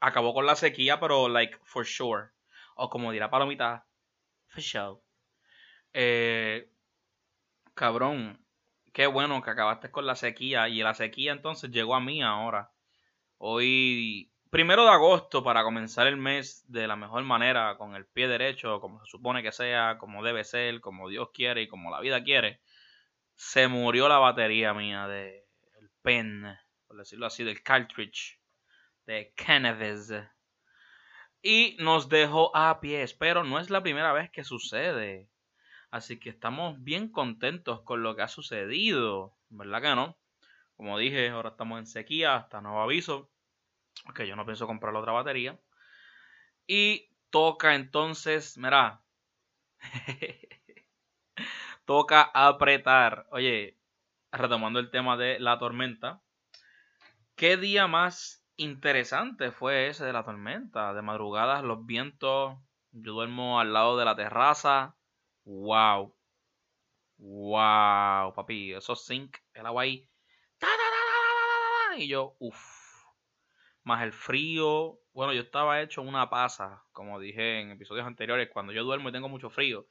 acabó 0.00 0.34
con 0.34 0.44
la 0.44 0.56
sequía, 0.56 0.98
pero 0.98 1.28
like 1.28 1.56
for 1.62 1.86
sure. 1.86 2.30
O 2.74 2.90
como 2.90 3.12
dirá 3.12 3.30
Palomita, 3.30 3.86
for 4.48 4.60
sure. 4.60 5.00
Eh, 5.92 6.68
cabrón, 7.74 8.44
qué 8.92 9.06
bueno 9.06 9.40
que 9.40 9.50
acabaste 9.50 9.92
con 9.92 10.04
la 10.04 10.16
sequía 10.16 10.68
y 10.68 10.82
la 10.82 10.94
sequía 10.94 11.30
entonces 11.30 11.70
llegó 11.70 11.94
a 11.94 12.00
mí 12.00 12.20
ahora. 12.20 12.72
Hoy, 13.38 14.32
primero 14.50 14.82
de 14.82 14.90
agosto, 14.90 15.44
para 15.44 15.62
comenzar 15.62 16.08
el 16.08 16.16
mes 16.16 16.64
de 16.66 16.88
la 16.88 16.96
mejor 16.96 17.22
manera, 17.22 17.76
con 17.78 17.94
el 17.94 18.04
pie 18.04 18.26
derecho, 18.26 18.80
como 18.80 18.98
se 19.04 19.12
supone 19.12 19.44
que 19.44 19.52
sea, 19.52 19.96
como 19.98 20.24
debe 20.24 20.42
ser, 20.42 20.80
como 20.80 21.08
Dios 21.08 21.30
quiere 21.32 21.62
y 21.62 21.68
como 21.68 21.88
la 21.92 22.00
vida 22.00 22.24
quiere 22.24 22.60
se 23.42 23.68
murió 23.68 24.06
la 24.06 24.18
batería 24.18 24.74
mía 24.74 25.08
de 25.08 25.48
el 25.80 25.90
pen, 26.02 26.44
por 26.86 26.98
decirlo 26.98 27.24
así, 27.24 27.42
del 27.42 27.62
cartridge 27.62 28.38
de 29.06 29.32
Cannabis. 29.34 30.12
Y 31.40 31.74
nos 31.80 32.10
dejó 32.10 32.54
a 32.54 32.80
pies, 32.80 33.14
pero 33.14 33.42
no 33.42 33.58
es 33.58 33.70
la 33.70 33.82
primera 33.82 34.12
vez 34.12 34.30
que 34.30 34.44
sucede. 34.44 35.30
Así 35.90 36.20
que 36.20 36.28
estamos 36.28 36.84
bien 36.84 37.10
contentos 37.10 37.80
con 37.80 38.02
lo 38.02 38.14
que 38.14 38.20
ha 38.20 38.28
sucedido, 38.28 39.34
¿verdad 39.48 39.80
que 39.80 39.94
no? 39.94 40.18
Como 40.76 40.98
dije, 40.98 41.30
ahora 41.30 41.48
estamos 41.48 41.78
en 41.78 41.86
sequía, 41.86 42.36
hasta 42.36 42.60
nuevo 42.60 42.82
aviso, 42.82 43.30
que 44.14 44.28
yo 44.28 44.36
no 44.36 44.44
pienso 44.44 44.66
comprar 44.66 44.94
otra 44.94 45.12
batería. 45.12 45.58
Y 46.66 47.08
toca 47.30 47.74
entonces, 47.74 48.58
mira, 48.58 49.02
toca 51.90 52.30
apretar. 52.32 53.26
Oye, 53.32 53.76
retomando 54.30 54.78
el 54.78 54.92
tema 54.92 55.16
de 55.16 55.40
la 55.40 55.58
tormenta, 55.58 56.22
¿qué 57.34 57.56
día 57.56 57.88
más 57.88 58.46
interesante 58.54 59.50
fue 59.50 59.88
ese 59.88 60.04
de 60.04 60.12
la 60.12 60.22
tormenta? 60.22 60.94
De 60.94 61.02
madrugadas, 61.02 61.64
los 61.64 61.84
vientos, 61.84 62.56
yo 62.92 63.12
duermo 63.14 63.58
al 63.58 63.72
lado 63.72 63.98
de 63.98 64.04
la 64.04 64.14
terraza. 64.14 64.94
¡Wow! 65.42 66.14
¡Wow! 67.16 68.34
Papi, 68.34 68.72
esos 68.72 69.04
zinc, 69.04 69.38
el 69.52 69.66
agua 69.66 69.82
ahí. 69.82 70.08
Y 71.96 72.06
yo, 72.06 72.36
uff. 72.38 73.04
Más 73.82 74.04
el 74.04 74.12
frío. 74.12 75.00
Bueno, 75.12 75.32
yo 75.32 75.40
estaba 75.40 75.82
hecho 75.82 76.02
una 76.02 76.30
pasa, 76.30 76.84
como 76.92 77.18
dije 77.18 77.62
en 77.62 77.72
episodios 77.72 78.06
anteriores. 78.06 78.48
Cuando 78.52 78.72
yo 78.72 78.84
duermo 78.84 79.08
y 79.08 79.12
tengo 79.12 79.28
mucho 79.28 79.50
frío, 79.50 79.88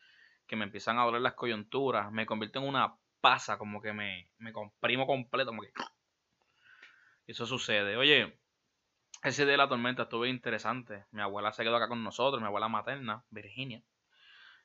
que 0.49 0.55
me 0.55 0.65
empiezan 0.65 0.97
a 0.97 1.03
doler 1.03 1.21
las 1.21 1.35
coyunturas, 1.35 2.11
me 2.11 2.25
convierto 2.25 2.59
en 2.59 2.67
una 2.67 2.95
pasa, 3.21 3.57
como 3.57 3.79
que 3.81 3.93
me, 3.93 4.31
me 4.39 4.51
comprimo 4.51 5.05
completo, 5.05 5.51
como 5.51 5.61
que... 5.61 5.71
Eso 7.27 7.45
sucede. 7.45 7.95
Oye, 7.95 8.41
ese 9.23 9.43
día 9.43 9.51
de 9.51 9.57
la 9.57 9.69
tormenta 9.69 10.03
estuvo 10.03 10.25
interesante. 10.25 11.05
Mi 11.11 11.21
abuela 11.21 11.53
se 11.53 11.63
quedó 11.63 11.75
acá 11.75 11.87
con 11.87 12.03
nosotros, 12.03 12.41
mi 12.41 12.47
abuela 12.47 12.67
materna, 12.67 13.23
Virginia. 13.29 13.83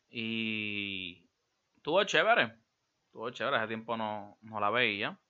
Y 0.08 1.28
estuvo 1.76 2.02
chévere. 2.04 2.56
Estuvo 3.04 3.28
chévere, 3.30 3.58
hace 3.58 3.68
tiempo 3.68 3.98
no, 3.98 4.38
no 4.40 4.60
la 4.60 4.70
veía. 4.70 5.20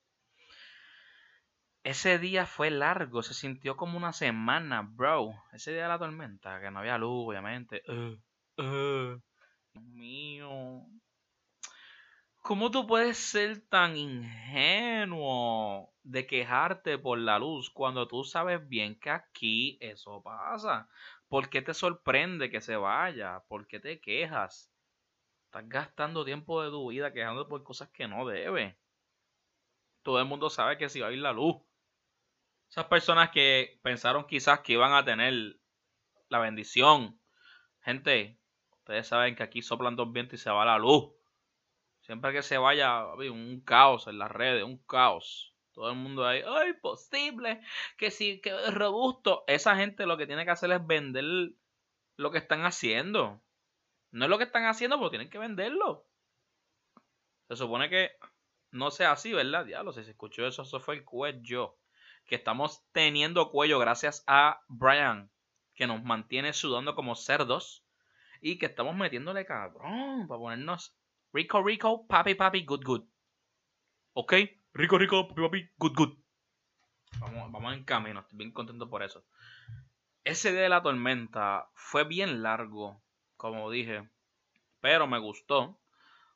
Ese 1.82 2.20
día 2.20 2.46
fue 2.46 2.70
largo, 2.70 3.24
se 3.24 3.34
sintió 3.34 3.76
como 3.76 3.98
una 3.98 4.12
semana, 4.12 4.88
bro. 4.88 5.32
Ese 5.52 5.72
día 5.72 5.82
de 5.82 5.88
la 5.88 5.98
tormenta, 5.98 6.60
que 6.60 6.70
no 6.70 6.78
había 6.78 6.96
luz, 6.96 7.28
obviamente. 7.28 7.82
Uh, 7.88 8.62
uh. 8.62 9.22
Dios 9.74 9.84
mío. 9.86 10.86
¿Cómo 12.42 12.70
tú 12.70 12.86
puedes 12.86 13.18
ser 13.18 13.60
tan 13.68 13.96
ingenuo 13.96 15.92
de 16.04 16.26
quejarte 16.26 16.96
por 16.98 17.18
la 17.18 17.38
luz 17.38 17.70
cuando 17.70 18.06
tú 18.06 18.22
sabes 18.22 18.68
bien 18.68 18.98
que 19.00 19.10
aquí 19.10 19.78
eso 19.80 20.22
pasa? 20.22 20.88
¿Por 21.28 21.48
qué 21.48 21.60
te 21.62 21.74
sorprende 21.74 22.50
que 22.50 22.60
se 22.60 22.76
vaya? 22.76 23.42
¿Por 23.48 23.66
qué 23.66 23.80
te 23.80 24.00
quejas? 24.00 24.70
Estás 25.46 25.68
gastando 25.68 26.24
tiempo 26.24 26.62
de 26.62 26.70
tu 26.70 26.90
vida 26.90 27.12
quejándote 27.12 27.48
por 27.48 27.64
cosas 27.64 27.88
que 27.88 28.06
no 28.06 28.26
debes. 28.26 28.76
Todo 30.02 30.20
el 30.20 30.26
mundo 30.26 30.50
sabe 30.50 30.78
que 30.78 30.88
si 30.88 31.00
va 31.00 31.08
a 31.08 31.12
ir 31.12 31.18
la 31.18 31.32
luz. 31.32 31.56
Esas 32.68 32.86
personas 32.86 33.30
que 33.30 33.80
pensaron 33.82 34.26
quizás 34.26 34.60
que 34.60 34.74
iban 34.74 34.92
a 34.92 35.04
tener 35.04 35.58
la 36.28 36.38
bendición. 36.38 37.18
Gente, 37.80 38.38
Ustedes 38.84 39.08
saben 39.08 39.34
que 39.34 39.42
aquí 39.42 39.62
soplan 39.62 39.96
dos 39.96 40.12
vientos 40.12 40.38
y 40.38 40.42
se 40.42 40.50
va 40.50 40.62
la 40.66 40.76
luz. 40.76 41.10
Siempre 42.02 42.34
que 42.34 42.42
se 42.42 42.58
vaya, 42.58 43.06
un 43.14 43.62
caos 43.64 44.08
en 44.08 44.18
las 44.18 44.30
redes, 44.30 44.62
un 44.62 44.76
caos. 44.76 45.54
Todo 45.72 45.88
el 45.88 45.96
mundo 45.96 46.26
ahí, 46.26 46.42
¡ay, 46.46 46.74
posible! 46.74 47.62
Que 47.96 48.10
sí, 48.10 48.42
que 48.42 48.50
es 48.50 48.74
robusto. 48.74 49.42
Esa 49.46 49.74
gente 49.76 50.04
lo 50.04 50.18
que 50.18 50.26
tiene 50.26 50.44
que 50.44 50.50
hacer 50.50 50.70
es 50.70 50.86
vender 50.86 51.24
lo 52.18 52.30
que 52.30 52.36
están 52.36 52.66
haciendo. 52.66 53.40
No 54.10 54.26
es 54.26 54.30
lo 54.30 54.36
que 54.36 54.44
están 54.44 54.66
haciendo, 54.66 54.98
pero 54.98 55.08
tienen 55.08 55.30
que 55.30 55.38
venderlo. 55.38 56.06
Se 57.48 57.56
supone 57.56 57.88
que 57.88 58.10
no 58.70 58.90
sea 58.90 59.12
así, 59.12 59.32
¿verdad? 59.32 59.64
Diablo, 59.64 59.94
si 59.94 60.04
se 60.04 60.10
escuchó 60.10 60.46
eso, 60.46 60.60
eso 60.60 60.78
fue 60.78 60.96
el 60.96 61.04
cuello. 61.06 61.78
Que 62.26 62.34
estamos 62.34 62.84
teniendo 62.92 63.50
cuello 63.50 63.78
gracias 63.78 64.24
a 64.26 64.62
Brian, 64.68 65.30
que 65.74 65.86
nos 65.86 66.04
mantiene 66.04 66.52
sudando 66.52 66.94
como 66.94 67.14
cerdos 67.14 67.83
y 68.44 68.58
que 68.58 68.66
estamos 68.66 68.94
metiéndole 68.94 69.46
cabrón 69.46 70.28
para 70.28 70.38
ponernos 70.38 70.94
rico, 71.32 71.62
rico, 71.62 72.06
papi, 72.06 72.34
papi, 72.34 72.66
good, 72.66 72.84
good. 72.84 73.04
¿Ok? 74.12 74.34
Rico, 74.74 74.98
rico, 74.98 75.26
papi, 75.28 75.40
papi, 75.40 75.70
good, 75.78 75.94
good. 75.96 76.18
Vamos, 77.20 77.50
vamos 77.50 77.72
en 77.72 77.84
camino, 77.84 78.20
estoy 78.20 78.36
bien 78.36 78.52
contento 78.52 78.90
por 78.90 79.02
eso. 79.02 79.24
Ese 80.24 80.52
día 80.52 80.60
de 80.60 80.68
la 80.68 80.82
tormenta 80.82 81.70
fue 81.72 82.04
bien 82.04 82.42
largo, 82.42 83.02
como 83.38 83.70
dije, 83.70 84.10
pero 84.80 85.06
me 85.06 85.18
gustó 85.18 85.80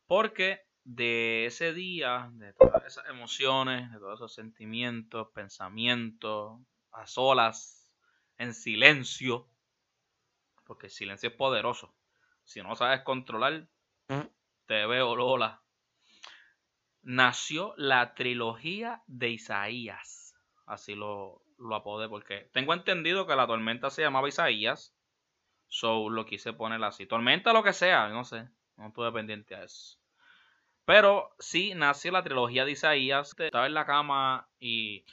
porque 0.06 0.62
de 0.84 1.44
ese 1.44 1.74
día, 1.74 2.30
de 2.32 2.54
todas 2.54 2.86
esas 2.86 3.06
emociones, 3.10 3.92
de 3.92 3.98
todos 3.98 4.18
esos 4.18 4.32
sentimientos, 4.32 5.28
pensamientos, 5.34 6.58
a 6.90 7.06
solas, 7.06 7.86
en 8.38 8.54
silencio, 8.54 9.46
porque 10.64 10.86
el 10.86 10.92
silencio 10.92 11.28
es 11.28 11.34
poderoso. 11.34 11.97
Si 12.48 12.62
no 12.62 12.74
sabes 12.76 13.02
controlar, 13.02 13.68
te 14.66 14.86
veo 14.86 15.14
Lola. 15.14 15.60
Nació 17.02 17.74
la 17.76 18.14
trilogía 18.14 19.02
de 19.06 19.28
Isaías. 19.28 20.34
Así 20.64 20.94
lo, 20.94 21.42
lo 21.58 21.74
apodé 21.74 22.08
porque 22.08 22.48
tengo 22.54 22.72
entendido 22.72 23.26
que 23.26 23.36
la 23.36 23.46
tormenta 23.46 23.90
se 23.90 24.00
llamaba 24.00 24.30
Isaías. 24.30 24.96
So 25.66 26.08
lo 26.08 26.24
quise 26.24 26.54
poner 26.54 26.82
así. 26.84 27.04
Tormenta 27.04 27.52
lo 27.52 27.62
que 27.62 27.74
sea, 27.74 28.08
no 28.08 28.24
sé. 28.24 28.48
No 28.78 28.88
estuve 28.88 29.12
pendiente 29.12 29.54
a 29.54 29.64
eso. 29.64 29.98
Pero 30.86 31.28
sí 31.38 31.74
nació 31.74 32.12
la 32.12 32.24
trilogía 32.24 32.64
de 32.64 32.70
Isaías. 32.70 33.34
Estaba 33.38 33.66
en 33.66 33.74
la 33.74 33.84
cama 33.84 34.48
y 34.58 35.04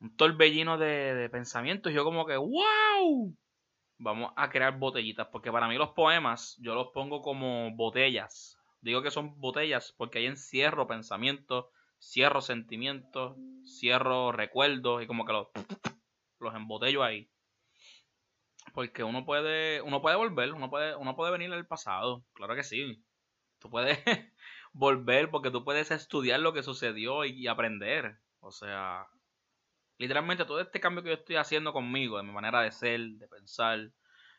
un 0.00 0.16
torbellino 0.16 0.76
de, 0.76 1.14
de 1.14 1.30
pensamientos. 1.30 1.92
Y 1.92 1.94
yo 1.94 2.02
como 2.02 2.26
que, 2.26 2.36
wow, 2.36 3.32
vamos 3.98 4.32
a 4.36 4.50
crear 4.50 4.78
botellitas. 4.78 5.28
Porque 5.28 5.52
para 5.52 5.68
mí 5.68 5.76
los 5.76 5.90
poemas 5.90 6.56
yo 6.60 6.74
los 6.74 6.88
pongo 6.88 7.22
como 7.22 7.74
botellas. 7.76 8.58
Digo 8.80 9.02
que 9.02 9.10
son 9.10 9.38
botellas 9.40 9.94
porque 9.96 10.18
ahí 10.18 10.26
encierro 10.26 10.86
pensamientos, 10.86 11.66
cierro 12.00 12.40
sentimientos, 12.40 13.36
cierro 13.64 14.32
recuerdos 14.32 15.02
y 15.02 15.06
como 15.06 15.24
que 15.24 15.32
los, 15.32 15.48
los 16.38 16.54
embotello 16.54 17.02
ahí. 17.02 17.28
Porque 18.72 19.02
uno 19.02 19.24
puede, 19.24 19.82
uno 19.82 20.00
puede 20.00 20.16
volver, 20.16 20.52
uno 20.52 20.70
puede, 20.70 20.94
uno 20.94 21.16
puede 21.16 21.32
venir 21.32 21.52
al 21.52 21.66
pasado, 21.66 22.24
claro 22.34 22.54
que 22.54 22.62
sí. 22.62 23.02
Tú 23.58 23.70
puedes 23.70 23.98
volver 24.72 25.30
porque 25.30 25.50
tú 25.50 25.64
puedes 25.64 25.90
estudiar 25.90 26.40
lo 26.40 26.52
que 26.52 26.62
sucedió 26.62 27.24
y, 27.24 27.48
aprender. 27.48 28.18
O 28.40 28.52
sea, 28.52 29.08
literalmente 29.98 30.44
todo 30.44 30.60
este 30.60 30.80
cambio 30.80 31.02
que 31.02 31.10
yo 31.10 31.16
estoy 31.16 31.36
haciendo 31.36 31.72
conmigo, 31.72 32.16
de 32.16 32.22
mi 32.22 32.32
manera 32.32 32.62
de 32.62 32.70
ser, 32.72 33.00
de 33.00 33.28
pensar, 33.28 33.90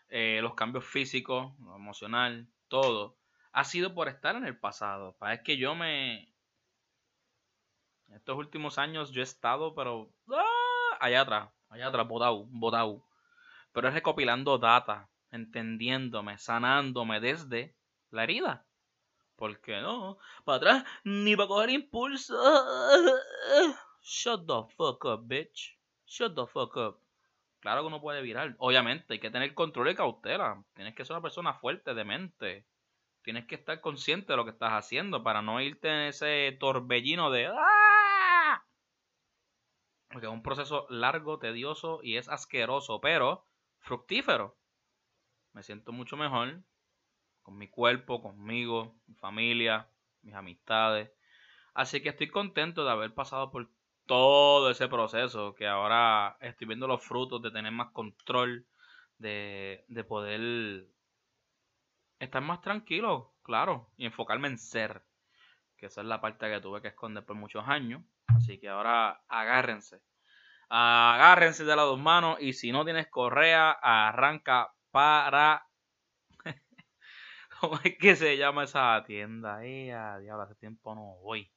eh, 0.10 0.40
los 0.42 0.56
cambios 0.56 0.86
físicos, 0.86 1.54
emocional, 1.76 2.48
todo, 2.68 3.18
ha 3.52 3.64
sido 3.64 3.94
por 3.94 4.08
estar 4.08 4.36
en 4.36 4.46
el 4.46 4.58
pasado. 4.58 5.16
Para 5.20 5.44
que 5.44 5.58
yo 5.58 5.76
me... 5.76 6.34
Estos 8.08 8.38
últimos 8.38 8.80
años 8.80 9.12
yo 9.12 9.22
he 9.22 9.24
estado, 9.24 9.76
pero... 9.76 10.12
¡ah! 10.32 10.98
Allá 11.00 11.22
atrás, 11.22 11.50
allá 11.70 11.88
atrás, 11.88 12.08
botau, 12.08 12.48
botau. 12.50 13.06
Pero 13.72 13.88
es 13.88 13.94
recopilando 13.94 14.58
data, 14.58 15.10
entendiéndome, 15.32 16.38
sanándome 16.38 17.20
desde 17.20 17.76
la 18.10 18.24
herida. 18.24 18.66
¿Por 19.36 19.62
qué 19.62 19.80
no? 19.80 20.18
Para 20.44 20.58
atrás, 20.58 20.84
ni 21.04 21.36
para 21.36 21.48
coger 21.48 21.70
impulso. 21.70 22.36
Shut 24.01 24.48
the 24.48 24.63
fuck 24.75 25.06
up, 25.06 25.28
bitch. 25.28 25.78
Shut 26.06 26.36
the 26.36 26.48
fuck 26.48 26.75
up. 26.78 27.00
Claro 27.60 27.81
que 27.81 27.88
uno 27.88 28.01
puede 28.01 28.22
virar. 28.22 28.56
Obviamente, 28.60 29.13
hay 29.13 29.19
que 29.19 29.31
tener 29.31 29.54
control 29.54 29.90
y 29.90 29.96
cautela. 29.96 30.63
Tienes 30.74 30.96
que 30.96 31.06
ser 31.06 31.16
una 31.16 31.22
persona 31.22 31.54
fuerte 31.54 31.94
de 31.94 32.04
mente 32.06 32.66
tienes 33.24 33.46
que 33.46 33.56
estar 33.56 33.80
consciente 33.81 34.34
de 34.34 34.38
lo 34.38 34.46
que 34.46 34.51
estás 34.51 34.72
haciendo 34.72 35.24
para 35.24 35.42
no 35.42 35.62
irte 35.62 35.88
en 35.88 36.07
ese 36.07 36.57
torbellino 36.60 37.30
de 37.30 37.48
¡Ah! 37.48 38.66
Porque 40.10 40.25
es 40.25 40.34
un 40.34 40.42
proceso 40.42 40.88
largo, 40.90 41.38
tedioso 41.38 42.00
y 42.02 42.18
es 42.18 42.28
asqueroso, 42.30 43.00
pero 43.02 43.45
fructífero. 43.80 44.57
Me 45.54 45.62
siento 45.62 45.92
mucho 45.92 46.18
mejor 46.18 46.63
con 47.44 47.57
mi 47.57 47.68
cuerpo, 47.68 48.22
conmigo, 48.22 48.95
mi 49.06 49.16
familia, 49.16 49.88
mis 50.22 50.34
amistades. 50.34 51.12
Así 51.75 52.02
que 52.02 52.10
estoy 52.10 52.30
contento 52.30 52.84
de 52.84 52.92
haber 52.92 53.13
pasado 53.13 53.52
por 53.52 53.69
todo 54.10 54.72
ese 54.72 54.88
proceso, 54.88 55.54
que 55.54 55.68
ahora 55.68 56.36
estoy 56.42 56.66
viendo 56.66 56.88
los 56.88 57.04
frutos 57.04 57.44
de 57.44 57.52
tener 57.52 57.72
más 57.72 57.92
control, 57.92 58.66
de, 59.20 59.86
de 59.88 60.04
poder 60.04 60.88
estar 62.18 62.42
más 62.42 62.60
tranquilo, 62.62 63.36
claro, 63.44 63.92
y 63.98 64.08
enfocarme 64.08 64.48
en 64.48 64.58
ser, 64.58 65.04
que 65.78 65.86
esa 65.86 66.02
es 66.02 66.08
la 66.08 66.22
parte 66.22 66.50
que 66.50 66.60
tuve 66.60 66.82
que 66.82 66.88
esconder 66.88 67.24
por 67.24 67.36
muchos 67.36 67.68
años. 67.68 68.02
Así 68.26 68.60
que 68.60 68.68
ahora 68.70 69.22
agárrense. 69.28 70.02
Agárrense 70.70 71.64
de 71.64 71.76
las 71.76 71.86
dos 71.86 72.00
manos 72.00 72.38
y 72.40 72.54
si 72.54 72.72
no 72.72 72.84
tienes 72.86 73.10
correa, 73.10 73.74
arranca 73.74 74.74
para... 74.90 75.68
¿Cómo 77.62 77.80
es 77.84 77.96
que 78.00 78.16
se 78.16 78.38
llama 78.38 78.64
esa 78.64 79.04
tienda? 79.06 79.64
Eh, 79.64 79.94
diablo, 80.20 80.42
hace 80.42 80.56
tiempo 80.56 80.96
no 80.96 81.18
voy. 81.22 81.52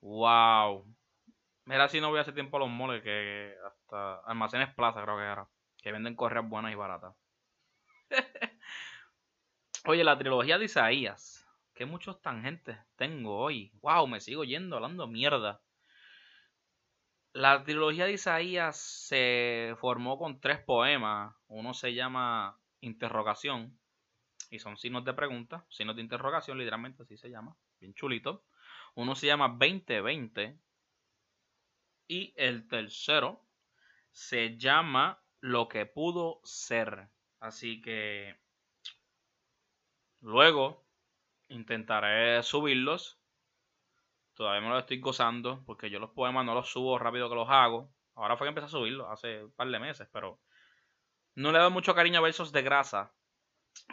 Wow. 0.00 0.86
Mira 1.64 1.88
si 1.88 2.00
no 2.00 2.10
voy 2.10 2.20
hace 2.20 2.32
tiempo 2.32 2.56
a 2.56 2.60
los 2.60 2.68
moles 2.70 3.02
que 3.02 3.54
hasta 3.66 4.16
almacenes 4.26 4.74
plaza 4.74 5.02
creo 5.02 5.16
que 5.16 5.24
era. 5.24 5.48
Que 5.78 5.92
venden 5.92 6.14
correas 6.16 6.48
buenas 6.48 6.72
y 6.72 6.76
baratas. 6.76 7.14
Oye, 9.86 10.04
la 10.04 10.18
trilogía 10.18 10.58
de 10.58 10.66
Isaías. 10.66 11.46
Qué 11.74 11.86
muchos 11.86 12.20
tangentes 12.22 12.78
tengo 12.96 13.38
hoy. 13.38 13.72
Wow, 13.82 14.06
me 14.06 14.20
sigo 14.20 14.44
yendo 14.44 14.76
hablando 14.76 15.06
mierda. 15.06 15.60
La 17.32 17.62
trilogía 17.64 18.06
de 18.06 18.12
Isaías 18.12 18.76
se 18.78 19.74
formó 19.78 20.18
con 20.18 20.40
tres 20.40 20.58
poemas. 20.58 21.34
Uno 21.48 21.74
se 21.74 21.94
llama 21.94 22.58
Interrogación. 22.80 23.78
Y 24.50 24.58
son 24.58 24.76
signos 24.78 25.04
de 25.04 25.12
pregunta. 25.12 25.66
Signos 25.68 25.96
de 25.96 26.02
interrogación, 26.02 26.58
literalmente 26.58 27.02
así 27.02 27.16
se 27.18 27.28
llama. 27.28 27.56
Bien 27.78 27.92
chulito. 27.94 28.44
Uno 28.96 29.14
se 29.14 29.28
llama 29.28 29.48
2020. 29.48 30.58
Y 32.08 32.34
el 32.36 32.68
tercero 32.68 33.40
se 34.10 34.58
llama 34.58 35.22
Lo 35.40 35.68
que 35.68 35.86
pudo 35.86 36.40
ser. 36.44 37.08
Así 37.40 37.80
que 37.80 38.36
Luego 40.26 40.84
intentaré 41.48 42.42
subirlos. 42.42 43.20
Todavía 44.34 44.60
me 44.60 44.68
lo 44.68 44.78
estoy 44.78 44.98
gozando 44.98 45.62
porque 45.64 45.88
yo 45.90 45.98
los 45.98 46.10
poemas 46.10 46.44
no 46.44 46.54
los 46.54 46.68
subo 46.68 46.98
rápido 46.98 47.28
que 47.28 47.36
los 47.36 47.48
hago. 47.48 47.94
Ahora 48.14 48.36
fue 48.36 48.46
que 48.46 48.48
empecé 48.48 48.66
a 48.66 48.70
subirlos 48.70 49.06
hace 49.08 49.44
un 49.44 49.52
par 49.52 49.68
de 49.68 49.78
meses, 49.78 50.08
pero 50.12 50.40
no 51.34 51.52
le 51.52 51.58
doy 51.58 51.70
mucho 51.70 51.94
cariño 51.94 52.18
a 52.18 52.22
versos 52.22 52.50
de 52.50 52.62
grasa 52.62 53.14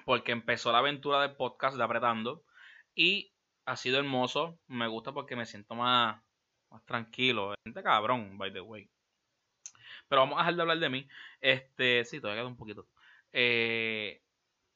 porque 0.06 0.32
empezó 0.32 0.72
la 0.72 0.80
aventura 0.80 1.22
del 1.22 1.36
podcast 1.36 1.78
de 1.78 1.84
apretando 1.84 2.44
y 2.96 3.33
ha 3.66 3.76
sido 3.76 4.00
hermoso. 4.00 4.60
Me 4.68 4.88
gusta 4.88 5.14
porque 5.14 5.36
me 5.36 5.46
siento 5.46 5.76
más, 5.76 6.22
más 6.70 6.86
tranquilo. 6.86 7.56
Gente 7.66 7.84
cabrón, 7.84 8.38
by 8.38 8.52
the 8.54 8.62
way. 8.62 8.90
Pero 10.08 10.22
vamos 10.22 10.38
a 10.38 10.42
dejar 10.42 10.56
de 10.56 10.62
hablar 10.62 10.80
de 10.80 10.90
mí. 10.90 11.08
Este, 11.42 12.06
sí, 12.06 12.20
todavía 12.20 12.42
queda 12.42 12.50
un 12.50 12.58
poquito. 12.58 12.88
Eh, 13.32 14.22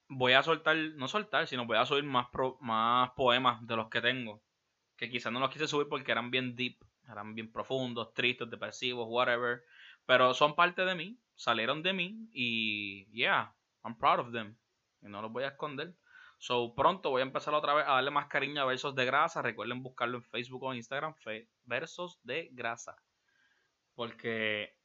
voy 0.07 0.33
a 0.33 0.43
soltar, 0.43 0.75
no 0.77 1.07
soltar, 1.07 1.47
sino 1.47 1.65
voy 1.65 1.77
a 1.77 1.85
subir 1.85 2.03
más, 2.03 2.27
más 2.61 3.11
poemas 3.11 3.65
de 3.65 3.75
los 3.75 3.89
que 3.89 4.01
tengo. 4.01 4.41
Que 4.95 5.09
quizás 5.09 5.31
no 5.31 5.39
los 5.39 5.51
quise 5.51 5.67
subir 5.67 5.87
porque 5.89 6.11
eran 6.11 6.31
bien 6.31 6.55
deep, 6.55 6.77
eran 7.07 7.35
bien 7.35 7.51
profundos, 7.51 8.13
tristes, 8.13 8.49
depresivos, 8.49 9.07
whatever. 9.09 9.63
Pero 10.05 10.33
son 10.33 10.55
parte 10.55 10.85
de 10.85 10.95
mí, 10.95 11.19
salieron 11.35 11.83
de 11.83 11.93
mí 11.93 12.29
y 12.31 13.05
yeah, 13.11 13.53
I'm 13.83 13.97
proud 13.97 14.19
of 14.19 14.31
them. 14.31 14.57
Y 15.01 15.07
no 15.07 15.21
los 15.21 15.31
voy 15.31 15.43
a 15.43 15.49
esconder. 15.49 15.93
So 16.37 16.75
pronto 16.75 17.09
voy 17.09 17.21
a 17.21 17.25
empezar 17.25 17.53
otra 17.53 17.73
vez 17.73 17.85
a 17.87 17.93
darle 17.93 18.11
más 18.11 18.27
cariño 18.27 18.61
a 18.61 18.65
Versos 18.65 18.95
de 18.95 19.05
Grasa. 19.05 19.41
Recuerden 19.41 19.81
buscarlo 19.81 20.17
en 20.17 20.23
Facebook 20.23 20.63
o 20.63 20.73
Instagram, 20.73 21.15
Versos 21.63 22.19
de 22.23 22.49
Grasa. 22.51 22.95
Porque 23.95 24.75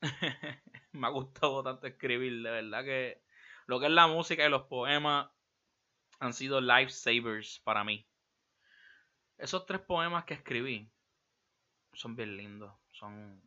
me 0.92 1.06
ha 1.06 1.10
gustado 1.10 1.62
tanto 1.62 1.86
escribir, 1.86 2.42
de 2.42 2.50
verdad 2.50 2.84
que 2.84 3.22
lo 3.66 3.80
que 3.80 3.86
es 3.86 3.92
la 3.92 4.06
música 4.06 4.46
y 4.46 4.50
los 4.50 4.62
poemas 4.62 5.30
han 6.20 6.32
sido 6.32 6.60
lifesavers 6.60 7.60
para 7.60 7.84
mí. 7.84 8.06
Esos 9.36 9.66
tres 9.66 9.80
poemas 9.80 10.24
que 10.24 10.34
escribí 10.34 10.90
son 11.92 12.16
bien 12.16 12.36
lindos. 12.36 12.72
Son, 12.92 13.42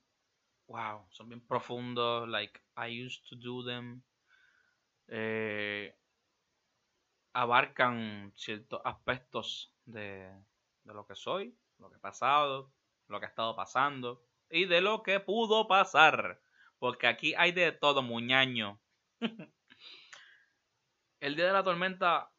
wow, 0.68 1.08
son 1.10 1.30
bien 1.30 1.42
profundos. 1.42 2.28
Like, 2.28 2.60
I 2.78 3.06
used 3.06 3.24
to 3.30 3.36
do 3.36 3.64
them. 3.64 4.04
Eh, 5.08 5.96
abarcan 7.38 8.34
ciertos 8.36 8.82
aspectos 8.84 9.72
de, 9.86 10.28
lo 10.86 11.06
que 11.06 11.14
soy, 11.14 11.56
lo 11.78 11.92
que 11.92 11.98
he 11.98 12.00
pasado, 12.00 12.74
lo 13.08 13.20
que 13.20 13.28
ha 13.28 13.30
estado 13.30 13.56
pasando 13.56 14.24
y 14.50 14.66
de 14.66 14.82
lo 14.82 15.04
que 15.04 15.20
pudo 15.20 15.68
pasar. 15.68 16.42
Porque 16.80 17.06
aquí 17.06 17.36
hay 17.36 17.52
de 17.52 17.72
todo, 17.72 18.02
muñaño. 18.02 18.80
El 21.20 21.36
día 21.36 21.46
de 21.46 21.54
la 21.54 21.64
tormenta 21.64 22.32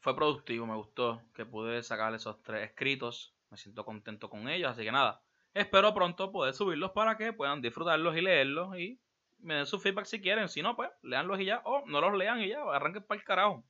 fue 0.00 0.14
productivo, 0.14 0.66
me 0.66 0.76
gustó 0.76 1.22
que 1.34 1.46
pude 1.46 1.82
sacar 1.82 2.14
esos 2.14 2.42
tres 2.42 2.68
escritos. 2.68 3.34
Me 3.48 3.56
siento 3.56 3.86
contento 3.86 4.28
con 4.28 4.46
ellos, 4.50 4.72
así 4.72 4.84
que 4.84 4.92
nada. 4.92 5.22
Espero 5.54 5.94
pronto 5.94 6.30
poder 6.30 6.52
subirlos 6.52 6.90
para 6.90 7.16
que 7.16 7.32
puedan 7.32 7.62
disfrutarlos 7.62 8.14
y 8.14 8.20
leerlos 8.20 8.78
y 8.78 9.00
me 9.46 9.54
den 9.54 9.66
su 9.66 9.78
feedback 9.78 10.06
si 10.06 10.20
quieren. 10.20 10.48
Si 10.48 10.60
no, 10.60 10.76
pues 10.76 10.90
leanlos 11.02 11.40
y 11.40 11.46
ya. 11.46 11.62
O 11.64 11.86
no 11.86 12.00
los 12.00 12.14
lean 12.14 12.40
y 12.40 12.48
ya. 12.48 12.60
Arranquen 12.62 13.04
para 13.04 13.18
el 13.18 13.24
carajo. 13.24 13.64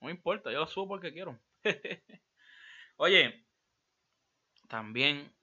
No 0.00 0.06
me 0.06 0.12
importa, 0.12 0.50
yo 0.50 0.60
los 0.60 0.72
subo 0.72 0.88
porque 0.88 1.12
quiero. 1.12 1.38
Oye, 2.96 3.46
también 4.68 5.34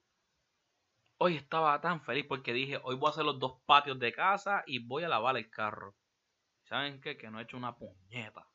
hoy 1.18 1.36
estaba 1.36 1.80
tan 1.80 2.02
feliz 2.02 2.26
porque 2.28 2.52
dije, 2.52 2.80
hoy 2.82 2.96
voy 2.96 3.08
a 3.08 3.10
hacer 3.10 3.24
los 3.24 3.38
dos 3.38 3.60
patios 3.66 3.98
de 3.98 4.12
casa 4.12 4.64
y 4.66 4.80
voy 4.80 5.04
a 5.04 5.08
lavar 5.08 5.36
el 5.36 5.48
carro. 5.48 5.96
¿Saben 6.64 7.00
qué? 7.00 7.16
Que 7.16 7.30
no 7.30 7.38
he 7.38 7.44
hecho 7.44 7.56
una 7.56 7.76
puñeta. 7.76 8.46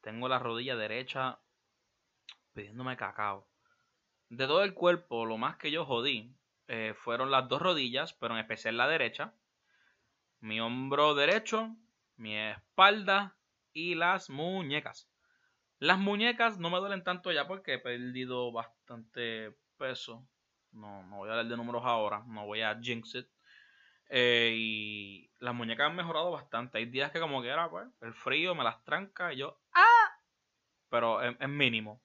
Tengo 0.00 0.28
la 0.28 0.38
rodilla 0.38 0.76
derecha 0.76 1.40
pidiéndome 2.54 2.96
cacao. 2.96 3.48
De 4.28 4.46
todo 4.46 4.64
el 4.64 4.74
cuerpo, 4.74 5.26
lo 5.26 5.36
más 5.36 5.56
que 5.56 5.70
yo 5.70 5.84
jodí 5.84 6.34
eh, 6.68 6.94
fueron 6.96 7.30
las 7.30 7.48
dos 7.48 7.60
rodillas, 7.60 8.14
pero 8.14 8.34
en 8.34 8.40
especial 8.40 8.76
la 8.76 8.88
derecha. 8.88 9.34
Mi 10.42 10.60
hombro 10.60 11.14
derecho, 11.14 11.76
mi 12.16 12.36
espalda 12.36 13.36
y 13.72 13.94
las 13.94 14.28
muñecas. 14.28 15.08
Las 15.78 15.98
muñecas 15.98 16.58
no 16.58 16.68
me 16.68 16.78
duelen 16.78 17.04
tanto 17.04 17.30
ya 17.30 17.46
porque 17.46 17.74
he 17.74 17.78
perdido 17.78 18.50
bastante 18.50 19.56
peso. 19.78 20.26
No, 20.72 21.04
no 21.04 21.18
voy 21.18 21.28
a 21.28 21.32
hablar 21.32 21.46
de 21.46 21.56
números 21.56 21.82
ahora. 21.84 22.24
No 22.26 22.44
voy 22.44 22.60
a 22.60 22.76
jinx 22.82 23.14
it. 23.14 23.28
Eh, 24.10 24.52
y 24.56 25.30
las 25.38 25.54
muñecas 25.54 25.88
han 25.88 25.96
mejorado 25.96 26.32
bastante. 26.32 26.78
Hay 26.78 26.86
días 26.86 27.12
que 27.12 27.20
como 27.20 27.40
que 27.40 27.48
era, 27.48 27.70
pues, 27.70 27.86
el 28.00 28.12
frío 28.12 28.56
me 28.56 28.64
las 28.64 28.82
tranca 28.82 29.32
y 29.32 29.36
yo, 29.36 29.60
¡ah! 29.74 30.18
Pero 30.88 31.22
es, 31.22 31.48
mínimo. 31.48 32.02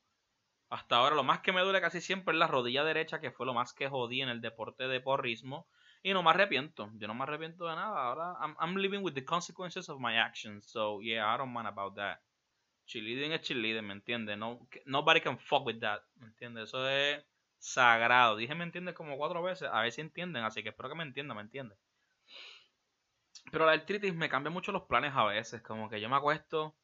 Hasta 0.69 0.97
ahora 0.97 1.15
lo 1.15 1.23
más 1.23 1.39
que 1.39 1.53
me 1.53 1.61
duele 1.61 1.81
casi 1.81 2.01
siempre 2.01 2.33
es 2.33 2.39
la 2.39 2.45
rodilla 2.45 2.83
derecha, 2.83 3.19
que 3.19 3.31
fue 3.31 3.47
lo 3.47 3.55
más 3.55 3.73
que 3.73 3.89
jodí 3.89 4.21
en 4.21 4.29
el 4.29 4.41
deporte 4.41 4.87
de 4.87 5.01
porrismo. 5.01 5.67
Y 6.07 6.13
no 6.13 6.23
me 6.23 6.29
arrepiento. 6.29 6.89
Yo 6.93 7.05
no 7.05 7.13
me 7.13 7.23
arrepiento 7.23 7.67
de 7.67 7.75
nada. 7.75 8.07
Ahora 8.07 8.37
I'm, 8.61 8.77
living 8.77 9.03
with 9.03 9.13
the 9.13 9.25
consequences 9.25 9.89
of 9.89 9.99
my 9.99 10.17
actions. 10.17 10.65
So 10.65 11.01
yeah, 11.01 11.35
I 11.35 11.37
don't 11.37 11.51
mind 11.51 11.67
about 11.67 11.95
that. 11.95 12.21
Cheerleading 12.85 13.33
es 13.33 13.41
cheerleading, 13.41 13.85
¿me 13.85 13.93
entiendes? 13.93 14.37
No, 14.37 14.69
nobody 14.85 15.19
can 15.19 15.37
fuck 15.37 15.65
with 15.65 15.81
that. 15.81 15.99
¿Me 16.15 16.27
entiendes? 16.27 16.69
Eso 16.69 16.87
es 16.87 17.25
sagrado. 17.59 18.37
Dije, 18.37 18.55
¿me 18.55 18.63
entiendes? 18.63 18.95
Como 18.95 19.17
cuatro 19.17 19.43
veces. 19.43 19.67
A 19.69 19.81
ver 19.81 19.91
si 19.91 19.99
entienden. 19.99 20.45
Así 20.45 20.63
que 20.63 20.69
espero 20.69 20.87
que 20.87 20.95
me 20.95 21.03
entiendan, 21.03 21.35
¿me 21.35 21.43
entiendes? 21.43 21.77
Pero 23.51 23.65
la 23.65 23.73
artritis 23.73 24.15
me 24.15 24.29
cambia 24.29 24.49
mucho 24.49 24.71
los 24.71 24.83
planes 24.83 25.11
a 25.13 25.25
veces. 25.25 25.61
Como 25.61 25.89
que 25.89 25.99
yo 25.99 26.07
me 26.07 26.15
acuesto 26.15 26.77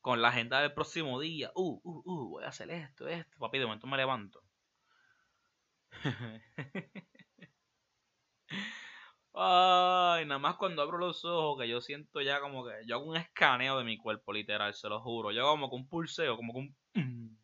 con 0.00 0.22
la 0.22 0.28
agenda 0.28 0.60
del 0.60 0.74
próximo 0.74 1.18
día. 1.18 1.50
Uh, 1.56 1.80
uh, 1.82 2.02
uh, 2.04 2.28
voy 2.30 2.44
a 2.44 2.48
hacer 2.50 2.70
esto, 2.70 3.08
esto. 3.08 3.36
Papi, 3.40 3.58
de 3.58 3.66
momento 3.66 3.88
me 3.88 3.96
levanto. 3.96 4.40
Ay, 9.32 10.26
nada 10.26 10.38
más 10.38 10.56
cuando 10.56 10.82
abro 10.82 10.98
los 10.98 11.24
ojos 11.24 11.60
que 11.60 11.68
yo 11.68 11.80
siento 11.80 12.20
ya 12.20 12.40
como 12.40 12.64
que 12.64 12.72
yo 12.86 12.96
hago 12.96 13.06
un 13.06 13.16
escaneo 13.16 13.78
de 13.78 13.84
mi 13.84 13.96
cuerpo, 13.96 14.32
literal, 14.32 14.74
se 14.74 14.88
lo 14.88 15.00
juro. 15.00 15.30
Yo 15.32 15.46
como 15.46 15.70
con 15.70 15.80
un 15.80 15.88
pulseo, 15.88 16.36
como 16.36 16.52
con 16.52 16.76
un... 16.94 17.40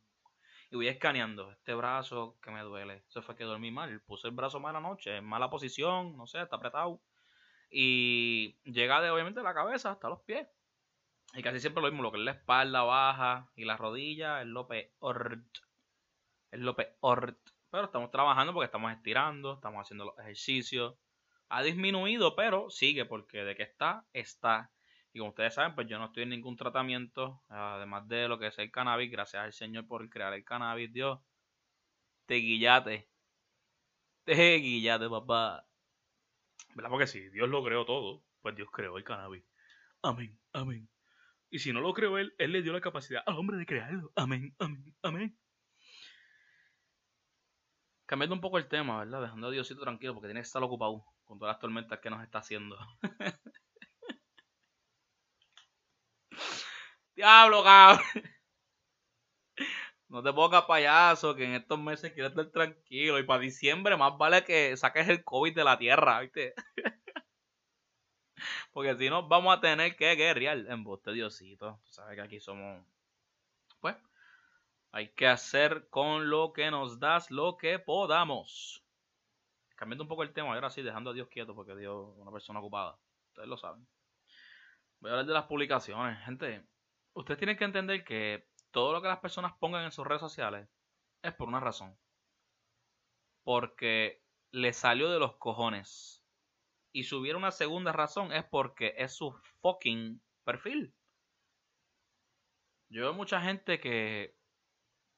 Y 0.70 0.76
voy 0.76 0.88
escaneando 0.88 1.52
este 1.52 1.74
brazo 1.74 2.38
que 2.42 2.50
me 2.50 2.60
duele. 2.62 3.04
Eso 3.08 3.22
fue 3.22 3.36
que 3.36 3.44
dormí 3.44 3.70
mal. 3.70 4.00
Puse 4.00 4.26
el 4.26 4.34
brazo 4.34 4.58
mal 4.58 4.74
anoche, 4.74 5.18
en 5.18 5.24
mala 5.24 5.48
posición, 5.48 6.16
no 6.16 6.26
sé, 6.26 6.42
está 6.42 6.56
apretado. 6.56 7.00
Y 7.70 8.56
llega 8.64 9.00
de 9.00 9.10
obviamente 9.10 9.42
la 9.42 9.54
cabeza 9.54 9.92
hasta 9.92 10.08
los 10.08 10.20
pies. 10.22 10.48
Y 11.34 11.42
casi 11.42 11.60
siempre 11.60 11.82
lo 11.82 11.88
mismo, 11.88 12.02
lo 12.02 12.10
que 12.10 12.18
es 12.18 12.24
la 12.24 12.32
espalda 12.32 12.82
baja 12.82 13.50
y 13.54 13.64
la 13.64 13.76
rodilla, 13.76 14.42
el 14.42 14.50
lope 14.50 14.92
ort. 14.98 15.46
El 16.50 16.62
lope 16.62 16.96
ort. 17.00 17.38
Pero 17.76 17.84
estamos 17.84 18.10
trabajando 18.10 18.54
porque 18.54 18.64
estamos 18.64 18.90
estirando, 18.90 19.52
estamos 19.52 19.82
haciendo 19.82 20.06
los 20.06 20.18
ejercicios. 20.20 20.94
Ha 21.50 21.62
disminuido, 21.62 22.34
pero 22.34 22.70
sigue 22.70 23.04
porque 23.04 23.44
de 23.44 23.54
que 23.54 23.64
está, 23.64 24.06
está. 24.14 24.72
Y 25.12 25.18
como 25.18 25.28
ustedes 25.28 25.52
saben, 25.52 25.74
pues 25.74 25.86
yo 25.86 25.98
no 25.98 26.06
estoy 26.06 26.22
en 26.22 26.30
ningún 26.30 26.56
tratamiento, 26.56 27.42
además 27.50 28.08
de 28.08 28.28
lo 28.28 28.38
que 28.38 28.46
es 28.46 28.58
el 28.58 28.70
cannabis. 28.70 29.10
Gracias 29.10 29.42
al 29.42 29.52
Señor 29.52 29.86
por 29.86 30.08
crear 30.08 30.32
el 30.32 30.42
cannabis, 30.42 30.90
Dios. 30.90 31.20
Te 32.24 32.36
guillate. 32.36 33.10
Te 34.24 34.54
guillate, 34.56 35.10
papá. 35.10 35.66
¿Verdad? 36.74 36.88
Porque 36.88 37.06
si 37.06 37.28
Dios 37.28 37.50
lo 37.50 37.62
creó 37.62 37.84
todo, 37.84 38.24
pues 38.40 38.56
Dios 38.56 38.70
creó 38.72 38.96
el 38.96 39.04
cannabis. 39.04 39.44
Amén, 40.00 40.40
amén. 40.54 40.88
Y 41.50 41.58
si 41.58 41.74
no 41.74 41.82
lo 41.82 41.92
creó 41.92 42.16
él, 42.16 42.34
él 42.38 42.52
le 42.52 42.62
dio 42.62 42.72
la 42.72 42.80
capacidad 42.80 43.22
al 43.26 43.36
hombre 43.36 43.58
de 43.58 43.66
crearlo. 43.66 44.12
Amén, 44.16 44.54
amén, 44.60 44.96
amén. 45.02 45.38
Cambiando 48.06 48.34
un 48.34 48.40
poco 48.40 48.58
el 48.58 48.68
tema, 48.68 48.98
¿verdad? 49.00 49.22
Dejando 49.22 49.48
a 49.48 49.50
Diosito 49.50 49.80
tranquilo 49.80 50.14
porque 50.14 50.28
tiene 50.28 50.40
que 50.40 50.46
estar 50.46 50.62
ocupado 50.62 51.04
con 51.24 51.38
todas 51.38 51.54
las 51.54 51.60
tormentas 51.60 51.98
que 51.98 52.10
nos 52.10 52.22
está 52.22 52.38
haciendo. 52.38 52.78
Diablo, 57.16 57.64
cabrón. 57.64 58.04
No 60.08 60.22
te 60.22 60.32
pongas 60.32 60.64
payaso, 60.64 61.34
que 61.34 61.44
en 61.44 61.54
estos 61.54 61.78
meses 61.80 62.12
quiero 62.12 62.28
estar 62.28 62.46
tranquilo. 62.46 63.18
Y 63.18 63.24
para 63.24 63.40
diciembre 63.40 63.96
más 63.96 64.16
vale 64.16 64.44
que 64.44 64.76
saques 64.76 65.08
el 65.08 65.24
COVID 65.24 65.54
de 65.54 65.64
la 65.64 65.78
tierra, 65.78 66.20
¿viste? 66.20 66.54
Porque 68.72 68.96
si 68.96 69.10
no, 69.10 69.26
vamos 69.26 69.56
a 69.56 69.60
tener 69.60 69.96
que 69.96 70.14
guerrear 70.14 70.58
en 70.58 70.84
de 70.84 71.12
Diosito. 71.12 71.80
Tú 71.84 71.92
sabes 71.92 72.14
que 72.14 72.22
aquí 72.22 72.40
somos. 72.40 72.84
Pues, 73.80 73.96
hay 74.92 75.10
que 75.10 75.26
hacer 75.26 75.88
con 75.88 76.30
lo 76.30 76.52
que 76.52 76.70
nos 76.70 76.98
das 76.98 77.30
lo 77.30 77.56
que 77.56 77.78
podamos. 77.78 78.84
Cambiando 79.74 80.04
un 80.04 80.08
poco 80.08 80.22
el 80.22 80.32
tema, 80.32 80.54
ahora 80.54 80.70
sí, 80.70 80.82
dejando 80.82 81.10
a 81.10 81.12
Dios 81.12 81.28
quieto, 81.28 81.54
porque 81.54 81.76
Dios 81.76 82.14
es 82.14 82.18
una 82.18 82.32
persona 82.32 82.60
ocupada. 82.60 82.98
Ustedes 83.28 83.48
lo 83.48 83.56
saben. 83.56 83.86
Voy 85.00 85.10
a 85.10 85.12
hablar 85.14 85.26
de 85.26 85.34
las 85.34 85.44
publicaciones. 85.44 86.18
Gente, 86.24 86.64
ustedes 87.12 87.38
tienen 87.38 87.58
que 87.58 87.64
entender 87.64 88.04
que 88.04 88.48
todo 88.70 88.92
lo 88.92 89.02
que 89.02 89.08
las 89.08 89.20
personas 89.20 89.52
pongan 89.58 89.84
en 89.84 89.92
sus 89.92 90.06
redes 90.06 90.20
sociales 90.20 90.68
es 91.22 91.34
por 91.34 91.48
una 91.48 91.60
razón. 91.60 91.96
Porque 93.44 94.22
le 94.50 94.72
salió 94.72 95.10
de 95.10 95.18
los 95.18 95.36
cojones. 95.36 96.24
Y 96.92 97.04
si 97.04 97.14
hubiera 97.14 97.38
una 97.38 97.50
segunda 97.50 97.92
razón 97.92 98.32
es 98.32 98.44
porque 98.44 98.94
es 98.96 99.12
su 99.14 99.32
fucking 99.60 100.22
perfil. 100.44 100.94
Yo 102.88 103.02
veo 103.02 103.14
mucha 103.14 103.40
gente 103.40 103.80
que. 103.80 104.35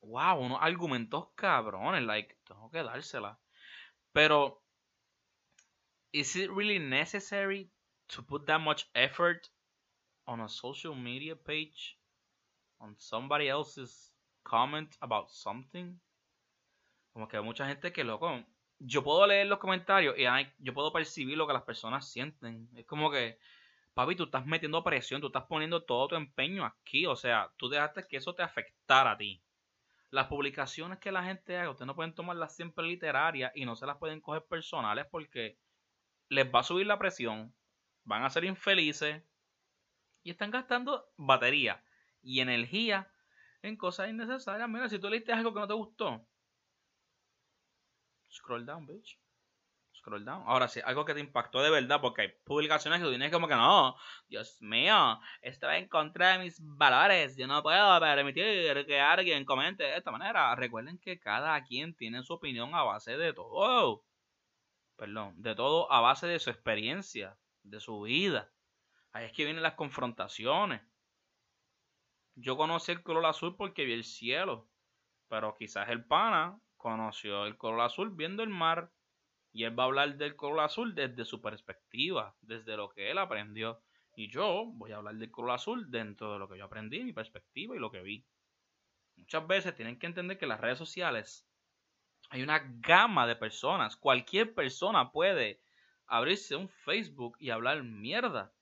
Wow, 0.01 0.41
unos 0.41 0.59
argumentos 0.61 1.29
cabrones. 1.35 2.03
Like, 2.03 2.37
tengo 2.45 2.71
que 2.71 2.83
dársela. 2.83 3.39
Pero. 4.13 4.63
¿Is 6.11 6.37
it 6.37 6.51
really 6.51 6.79
necessary 6.79 7.71
to 8.09 8.23
put 8.23 8.47
that 8.47 8.61
much 8.61 8.89
effort 8.95 9.51
on 10.27 10.41
a 10.41 10.49
social 10.49 10.95
media 10.95 11.37
page? 11.37 11.99
on 12.81 12.95
somebody 12.99 13.49
else's 13.49 14.13
comment 14.43 14.97
about 15.01 15.31
something. 15.31 15.99
Como 17.13 17.29
que 17.29 17.37
hay 17.37 17.43
mucha 17.43 17.67
gente 17.67 17.93
que 17.93 18.05
loco. 18.05 18.45
Yo 18.79 19.03
puedo 19.03 19.27
leer 19.27 19.47
los 19.47 19.59
comentarios 19.59 20.17
y 20.17 20.25
yo 20.59 20.73
puedo 20.73 20.93
percibir 20.93 21.37
lo 21.37 21.47
que 21.47 21.53
las 21.53 21.63
personas 21.63 22.09
sienten. 22.11 22.69
Es 22.77 22.87
como 22.87 23.11
que, 23.11 23.39
papi, 23.95 24.15
tú 24.15 24.25
estás 24.25 24.47
metiendo 24.47 24.85
presión, 24.85 25.21
tú 25.21 25.27
estás 25.27 25.45
poniendo 25.49 25.83
todo 25.83 26.09
tu 26.09 26.15
empeño 26.15 26.65
aquí. 26.65 27.05
O 27.07 27.17
sea, 27.17 27.51
tú 27.57 27.69
dejaste 27.69 28.07
que 28.07 28.19
eso 28.19 28.35
te 28.35 28.43
afectara 28.43 29.13
a 29.13 29.19
ti. 29.19 29.43
Las 30.11 30.29
publicaciones 30.29 30.99
que 30.99 31.13
la 31.13 31.25
gente 31.25 31.57
haga, 31.57 31.71
ustedes 31.71 31.87
no 31.87 31.95
pueden 31.95 32.15
tomarlas 32.15 32.57
siempre 32.57 32.87
literarias 32.87 33.53
y 33.55 33.65
no 33.67 33.77
se 33.77 33.87
las 33.87 33.99
pueden 33.99 34.21
coger 34.21 34.45
personales 34.47 35.07
porque 35.11 35.59
les 36.29 36.47
va 36.47 36.61
a 36.61 36.65
subir 36.65 36.87
la 36.87 36.99
presión, 36.99 37.55
van 38.05 38.25
a 38.25 38.31
ser 38.31 38.45
infelices 38.45 39.23
y 40.23 40.31
están 40.31 40.51
gastando 40.51 41.11
batería 41.17 41.85
y 42.23 42.41
energía 42.41 43.11
en 43.63 43.77
cosas 43.77 44.09
innecesarias. 44.09 44.69
Mira, 44.69 44.89
si 44.89 44.99
tú 44.99 45.09
leíste 45.09 45.33
algo 45.33 45.53
que 45.53 45.61
no 45.61 45.69
te 45.69 45.75
gustó, 45.75 46.27
scroll 48.31 48.65
down, 48.65 48.87
bitch. 48.87 49.19
Ahora 50.47 50.69
sí, 50.69 50.81
algo 50.85 51.05
que 51.05 51.15
te 51.15 51.21
impactó 51.21 51.63
de 51.63 51.71
verdad, 51.71 52.01
porque 52.01 52.23
hay 52.23 52.29
publicaciones 52.45 52.99
que 52.99 53.05
tú 53.05 53.11
tienes 53.11 53.31
como 53.31 53.49
que 53.49 53.55
no, 53.55 53.97
Dios 54.29 54.61
mío, 54.61 55.21
esto 55.43 55.71
en 55.71 55.89
contra 55.89 56.33
de 56.33 56.45
mis 56.45 56.59
valores. 56.61 57.37
Yo 57.37 57.47
no 57.47 57.63
puedo 57.63 58.01
permitir 58.01 58.87
que 58.87 59.01
alguien 59.01 59.45
comente 59.45 59.85
de 59.85 59.97
esta 59.97 60.11
manera. 60.11 60.55
Recuerden 60.55 60.99
que 60.99 61.19
cada 61.19 61.63
quien 61.65 61.95
tiene 61.95 62.23
su 62.23 62.35
opinión 62.35 62.75
a 62.75 62.83
base 62.83 63.17
de 63.17 63.33
todo. 63.33 64.05
Perdón, 64.97 65.35
de 65.41 65.55
todo 65.55 65.91
a 65.93 66.01
base 66.01 66.27
de 66.27 66.39
su 66.39 66.51
experiencia, 66.51 67.39
de 67.63 67.81
su 67.81 68.01
vida. 68.03 68.51
Ahí 69.13 69.27
es 69.27 69.33
que 69.33 69.45
vienen 69.45 69.63
las 69.63 69.75
confrontaciones. 69.75 70.83
Yo 72.35 72.57
conocí 72.57 72.93
el 72.93 73.03
color 73.03 73.27
azul 73.27 73.57
porque 73.57 73.85
vi 73.85 73.93
el 73.93 74.05
cielo, 74.05 74.69
pero 75.29 75.57
quizás 75.57 75.89
el 75.89 76.05
pana 76.05 76.61
conoció 76.77 77.47
el 77.47 77.57
color 77.57 77.81
azul 77.81 78.11
viendo 78.11 78.43
el 78.43 78.49
mar 78.49 78.93
y 79.53 79.65
él 79.65 79.79
va 79.79 79.85
a 79.85 79.87
hablar 79.87 80.17
del 80.17 80.37
color 80.37 80.61
azul 80.61 80.95
desde 80.95 81.25
su 81.25 81.41
perspectiva, 81.41 82.37
desde 82.43 82.77
lo 82.77 82.91
que 82.91 83.11
él 83.11 83.19
aprendió. 83.19 83.81
Y 84.15 84.29
yo 84.29 84.67
voy 84.67 84.93
a 84.93 84.97
hablar 84.97 85.17
del 85.17 85.31
color 85.31 85.53
azul 85.53 85.91
dentro 85.91 86.33
de 86.33 86.39
lo 86.39 86.49
que 86.49 86.59
yo 86.59 86.65
aprendí, 86.65 87.05
mi 87.05 87.13
perspectiva 87.13 87.77
y 87.77 87.79
lo 87.79 87.91
que 87.91 88.03
vi. 88.03 88.27
Muchas 89.17 89.47
veces 89.47 89.75
tienen 89.75 89.99
que 89.99 90.07
entender 90.07 90.39
que 90.39 90.47
las 90.47 90.61
redes 90.61 90.79
sociales 90.79 91.49
hay 92.31 92.43
una 92.43 92.59
gama 92.81 93.27
de 93.27 93.37
personas. 93.37 93.97
Cualquier 93.97 94.55
persona 94.55 95.13
puede 95.13 95.61
abrirse 96.07 96.57
un 96.57 96.69
Facebook 96.69 97.37
y 97.39 97.51
hablar 97.51 97.83
mierda. 97.83 98.53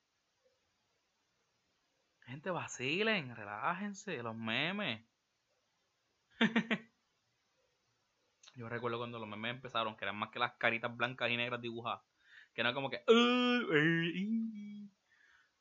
Gente, 2.26 2.50
vacilen, 2.50 3.34
relájense, 3.34 4.22
los 4.22 4.34
memes. 4.34 5.04
Recuerdo 8.68 8.98
cuando 8.98 9.18
los 9.18 9.28
memes 9.28 9.54
empezaron, 9.54 9.96
que 9.96 10.04
eran 10.04 10.16
más 10.16 10.30
que 10.30 10.38
las 10.38 10.54
caritas 10.54 10.96
blancas 10.96 11.30
y 11.30 11.36
negras 11.36 11.60
dibujadas. 11.60 12.02
Que 12.54 12.60
eran 12.60 12.74
como 12.74 12.90
que... 12.90 13.02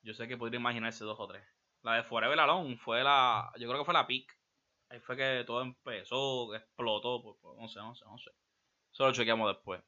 Yo 0.02 0.14
sé 0.14 0.28
que 0.28 0.38
podría 0.38 0.60
imaginarse 0.60 1.04
dos 1.04 1.20
o 1.20 1.28
tres. 1.28 1.44
La 1.82 1.96
de 1.96 2.04
Forever 2.04 2.40
Alone 2.40 2.78
fue 2.78 3.04
la... 3.04 3.52
Yo 3.58 3.68
creo 3.68 3.80
que 3.80 3.86
fue 3.86 3.94
la 3.94 4.08
peak. 4.08 4.38
Ahí 4.90 5.00
fue 5.00 5.18
que 5.18 5.44
todo 5.46 5.62
empezó, 5.62 6.54
explotó. 6.56 7.22
Pues, 7.24 7.38
pues, 7.42 7.58
no 7.60 7.68
sé, 7.68 7.80
no 7.80 7.96
sé, 7.96 8.06
no 8.06 8.18
sé. 8.18 8.32
Eso 8.92 9.08
lo 9.08 9.14
chequeamos 9.14 9.54
después. 9.54 9.84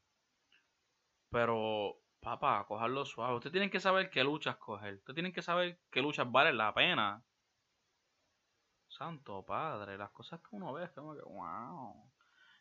Pero 1.29 2.01
Papá, 2.19 2.65
cogerlo 2.67 3.05
suave. 3.05 3.35
Ustedes 3.35 3.53
tienen 3.53 3.69
que 3.69 3.79
saber 3.79 4.09
qué 4.09 4.23
luchas 4.23 4.57
coger. 4.57 4.95
Ustedes 4.95 5.15
tienen 5.15 5.33
que 5.33 5.41
saber 5.41 5.79
qué 5.91 6.01
luchas 6.01 6.29
valen 6.29 6.57
la 6.57 6.73
pena. 6.73 7.23
Santo 8.89 9.45
padre, 9.45 9.97
las 9.97 10.11
cosas 10.11 10.41
que 10.41 10.55
uno 10.55 10.73
ve, 10.73 10.89
como 10.93 11.15
que, 11.15 11.21
wow. 11.21 12.11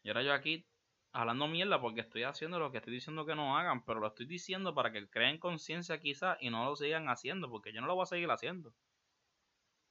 Y 0.07 0.09
ahora 0.09 0.23
yo 0.23 0.33
aquí 0.35 0.65
hablando 1.11 1.49
mierda 1.49 1.81
porque 1.81 2.03
estoy 2.03 2.23
haciendo 2.23 2.61
lo 2.61 2.71
que 2.71 2.79
estoy 2.79 2.93
diciendo 2.93 3.27
que 3.27 3.35
no 3.35 3.59
hagan, 3.59 3.85
pero 3.85 3.99
lo 3.99 4.07
estoy 4.07 4.27
diciendo 4.27 4.73
para 4.73 4.93
que 4.93 5.11
creen 5.11 5.41
conciencia 5.41 5.99
quizás 5.99 6.39
y 6.41 6.49
no 6.49 6.65
lo 6.65 6.77
sigan 6.77 7.09
haciendo, 7.09 7.51
porque 7.51 7.73
yo 7.73 7.81
no 7.81 7.89
lo 7.89 7.97
voy 7.97 8.05
a 8.05 8.07
seguir 8.07 8.31
haciendo. 8.31 8.73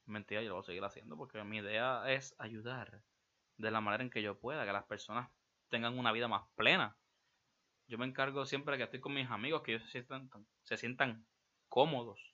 Mentira, 0.05 0.41
yo 0.41 0.47
lo 0.47 0.55
voy 0.55 0.61
a 0.61 0.67
seguir 0.67 0.85
haciendo 0.85 1.17
porque 1.17 1.43
mi 1.43 1.57
idea 1.57 2.09
es 2.09 2.33
ayudar 2.37 3.01
de 3.57 3.71
la 3.71 3.81
manera 3.81 4.05
en 4.05 4.09
que 4.09 4.21
yo 4.21 4.39
pueda, 4.39 4.65
que 4.65 4.71
las 4.71 4.85
personas 4.85 5.29
tengan 5.67 5.99
una 5.99 6.13
vida 6.13 6.29
más 6.29 6.47
plena. 6.55 6.95
Yo 7.87 7.97
me 7.97 8.05
encargo 8.05 8.45
siempre 8.45 8.71
de 8.71 8.77
que 8.77 8.83
estoy 8.85 9.01
con 9.01 9.15
mis 9.15 9.29
amigos, 9.29 9.63
que 9.63 9.73
ellos 9.73 9.83
se 9.83 10.01
sientan, 10.01 10.29
se 10.63 10.77
sientan 10.77 11.27
cómodos, 11.67 12.33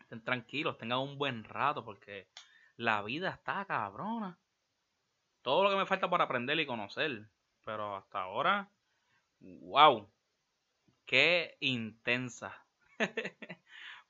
estén 0.00 0.22
tranquilos, 0.22 0.76
tengan 0.76 0.98
un 0.98 1.16
buen 1.16 1.44
rato, 1.44 1.82
porque 1.82 2.28
la 2.76 3.00
vida 3.00 3.30
está 3.30 3.64
cabrona. 3.64 4.38
Todo 5.44 5.62
lo 5.62 5.68
que 5.68 5.76
me 5.76 5.84
falta 5.84 6.08
por 6.08 6.22
aprender 6.22 6.58
y 6.58 6.64
conocer. 6.64 7.28
Pero 7.66 7.96
hasta 7.96 8.22
ahora, 8.22 8.70
wow, 9.40 10.10
qué 11.04 11.58
intensa. 11.60 12.66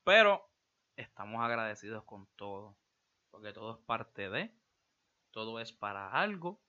pero 0.04 0.48
estamos 0.94 1.42
agradecidos 1.42 2.04
con 2.04 2.28
todo, 2.36 2.76
porque 3.32 3.52
todo 3.52 3.74
es 3.74 3.84
parte 3.84 4.30
de, 4.30 4.54
todo 5.32 5.58
es 5.58 5.72
para 5.72 6.12
algo, 6.12 6.62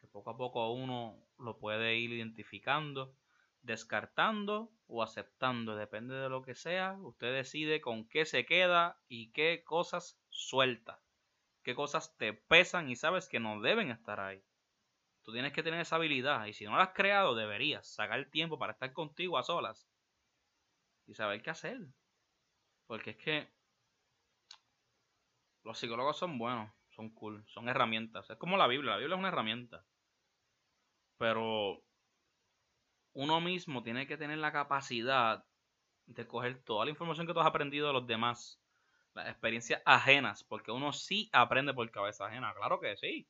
que 0.00 0.06
poco 0.06 0.30
a 0.30 0.38
poco 0.38 0.72
uno 0.72 1.18
lo 1.38 1.58
puede 1.58 1.96
ir 1.96 2.12
identificando, 2.12 3.14
descartando 3.60 4.72
o 4.86 5.02
aceptando, 5.02 5.76
depende 5.76 6.14
de 6.14 6.30
lo 6.30 6.40
que 6.40 6.54
sea, 6.54 6.96
usted 7.02 7.34
decide 7.34 7.82
con 7.82 8.08
qué 8.08 8.24
se 8.24 8.46
queda 8.46 9.02
y 9.06 9.32
qué 9.32 9.62
cosas 9.64 10.18
suelta, 10.30 11.02
qué 11.62 11.74
cosas 11.74 12.16
te 12.16 12.32
pesan 12.32 12.88
y 12.88 12.96
sabes 12.96 13.28
que 13.28 13.40
no 13.40 13.60
deben 13.60 13.90
estar 13.90 14.20
ahí. 14.20 14.42
Tú 15.22 15.32
tienes 15.32 15.52
que 15.52 15.62
tener 15.62 15.80
esa 15.80 15.96
habilidad 15.96 16.46
y 16.46 16.52
si 16.52 16.64
no 16.64 16.76
la 16.76 16.84
has 16.84 16.94
creado 16.94 17.34
deberías 17.34 17.86
sacar 17.86 18.28
tiempo 18.30 18.58
para 18.58 18.72
estar 18.72 18.92
contigo 18.92 19.38
a 19.38 19.42
solas 19.42 19.88
y 21.06 21.14
saber 21.14 21.42
qué 21.42 21.50
hacer. 21.50 21.78
Porque 22.86 23.10
es 23.10 23.16
que 23.16 23.48
los 25.62 25.78
psicólogos 25.78 26.18
son 26.18 26.38
buenos, 26.38 26.72
son 26.90 27.10
cool, 27.10 27.44
son 27.46 27.68
herramientas. 27.68 28.28
Es 28.30 28.36
como 28.36 28.56
la 28.56 28.66
Biblia, 28.66 28.92
la 28.92 28.98
Biblia 28.98 29.14
es 29.14 29.20
una 29.20 29.28
herramienta. 29.28 29.84
Pero 31.18 31.84
uno 33.14 33.40
mismo 33.40 33.82
tiene 33.82 34.06
que 34.06 34.16
tener 34.16 34.38
la 34.38 34.52
capacidad 34.52 35.44
de 36.06 36.26
coger 36.26 36.62
toda 36.64 36.84
la 36.84 36.90
información 36.90 37.26
que 37.26 37.32
tú 37.32 37.40
has 37.40 37.46
aprendido 37.46 37.86
de 37.86 37.92
los 37.92 38.06
demás, 38.06 38.61
las 39.14 39.28
experiencias 39.28 39.82
ajenas, 39.84 40.44
porque 40.44 40.70
uno 40.70 40.92
sí 40.92 41.28
aprende 41.32 41.74
por 41.74 41.90
cabeza 41.90 42.26
ajena, 42.26 42.54
claro 42.54 42.80
que 42.80 42.96
sí. 42.96 43.28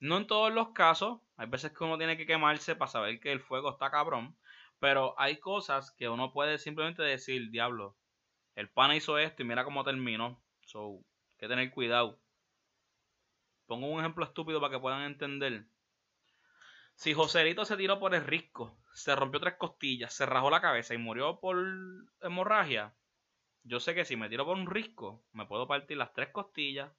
No 0.00 0.16
en 0.16 0.26
todos 0.26 0.52
los 0.52 0.70
casos, 0.70 1.20
hay 1.36 1.48
veces 1.48 1.72
que 1.72 1.84
uno 1.84 1.98
tiene 1.98 2.16
que 2.16 2.26
quemarse 2.26 2.74
para 2.74 2.90
saber 2.90 3.20
que 3.20 3.32
el 3.32 3.40
fuego 3.40 3.70
está 3.70 3.90
cabrón, 3.90 4.36
pero 4.78 5.14
hay 5.18 5.38
cosas 5.38 5.90
que 5.92 6.08
uno 6.08 6.32
puede 6.32 6.58
simplemente 6.58 7.02
decir, 7.02 7.50
diablo, 7.50 7.96
el 8.54 8.70
pana 8.70 8.96
hizo 8.96 9.18
esto 9.18 9.42
y 9.42 9.46
mira 9.46 9.64
cómo 9.64 9.84
terminó. 9.84 10.42
So, 10.62 10.96
hay 11.32 11.38
que 11.38 11.48
tener 11.48 11.70
cuidado. 11.70 12.18
Pongo 13.66 13.86
un 13.88 14.00
ejemplo 14.00 14.24
estúpido 14.24 14.60
para 14.60 14.72
que 14.72 14.80
puedan 14.80 15.02
entender. 15.02 15.66
Si 16.94 17.14
Joselito 17.14 17.64
se 17.64 17.76
tiró 17.76 17.98
por 17.98 18.14
el 18.14 18.24
risco, 18.24 18.76
se 18.92 19.14
rompió 19.14 19.40
tres 19.40 19.54
costillas, 19.54 20.12
se 20.12 20.26
rajó 20.26 20.50
la 20.50 20.60
cabeza 20.60 20.94
y 20.94 20.98
murió 20.98 21.40
por 21.40 21.56
hemorragia, 22.20 22.94
yo 23.64 23.80
sé 23.80 23.94
que 23.94 24.04
si 24.04 24.16
me 24.16 24.28
tiro 24.28 24.44
por 24.44 24.56
un 24.56 24.66
risco, 24.66 25.22
me 25.32 25.46
puedo 25.46 25.66
partir 25.66 25.96
las 25.96 26.12
tres 26.12 26.30
costillas, 26.30 26.90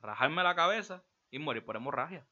rajarme 0.00 0.42
la 0.42 0.54
cabeza 0.54 1.04
y 1.30 1.38
morir 1.38 1.64
por 1.64 1.76
hemorragia. 1.76 2.26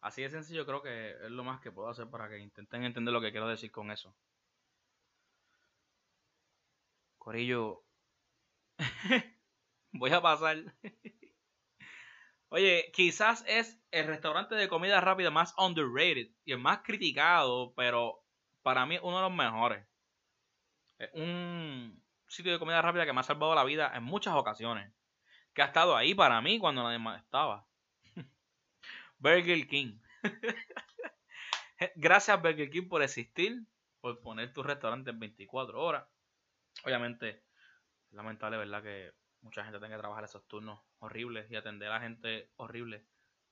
Así 0.00 0.22
de 0.22 0.30
sencillo 0.30 0.64
creo 0.66 0.82
que 0.82 1.10
es 1.10 1.30
lo 1.30 1.44
más 1.44 1.60
que 1.60 1.72
puedo 1.72 1.88
hacer 1.88 2.08
para 2.08 2.28
que 2.28 2.38
intenten 2.38 2.84
entender 2.84 3.12
lo 3.12 3.20
que 3.20 3.32
quiero 3.32 3.48
decir 3.48 3.70
con 3.72 3.90
eso. 3.90 4.14
Corillo, 7.18 7.82
voy 9.92 10.12
a 10.12 10.22
pasar. 10.22 10.58
Oye, 12.50 12.90
quizás 12.94 13.44
es 13.48 13.80
el 13.90 14.06
restaurante 14.06 14.54
de 14.54 14.68
comida 14.68 15.00
rápida 15.00 15.30
más 15.30 15.54
underrated 15.58 16.30
y 16.44 16.52
el 16.52 16.58
más 16.58 16.82
criticado, 16.82 17.74
pero 17.74 18.24
para 18.62 18.86
mí 18.86 18.98
uno 19.02 19.16
de 19.16 19.22
los 19.22 19.32
mejores. 19.34 19.86
Un 21.12 22.02
sitio 22.26 22.52
de 22.52 22.58
comida 22.58 22.82
rápida 22.82 23.06
que 23.06 23.12
me 23.12 23.20
ha 23.20 23.24
salvado 23.24 23.54
la 23.54 23.64
vida 23.64 23.92
en 23.94 24.02
muchas 24.02 24.34
ocasiones. 24.34 24.92
Que 25.54 25.62
ha 25.62 25.66
estado 25.66 25.96
ahí 25.96 26.14
para 26.14 26.40
mí 26.40 26.58
cuando 26.58 26.82
nadie 26.82 26.98
más 26.98 27.22
estaba. 27.22 27.66
Burger 29.18 29.66
King. 29.68 29.98
Gracias 31.96 32.40
Burger 32.40 32.70
King 32.70 32.88
por 32.88 33.02
existir, 33.02 33.62
por 34.00 34.20
poner 34.20 34.52
tu 34.52 34.62
restaurante 34.62 35.10
en 35.10 35.20
24 35.20 35.80
horas 35.80 36.04
obviamente, 36.84 37.42
es 38.08 38.12
lamentable, 38.12 38.56
¿verdad? 38.56 38.82
Que 38.82 39.12
mucha 39.40 39.64
gente 39.64 39.78
tenga 39.78 39.96
que 39.96 40.00
trabajar 40.00 40.24
esos 40.24 40.46
turnos 40.46 40.80
horribles 40.98 41.50
y 41.50 41.56
atender 41.56 41.90
a 41.90 42.00
gente 42.00 42.50
horrible 42.56 43.06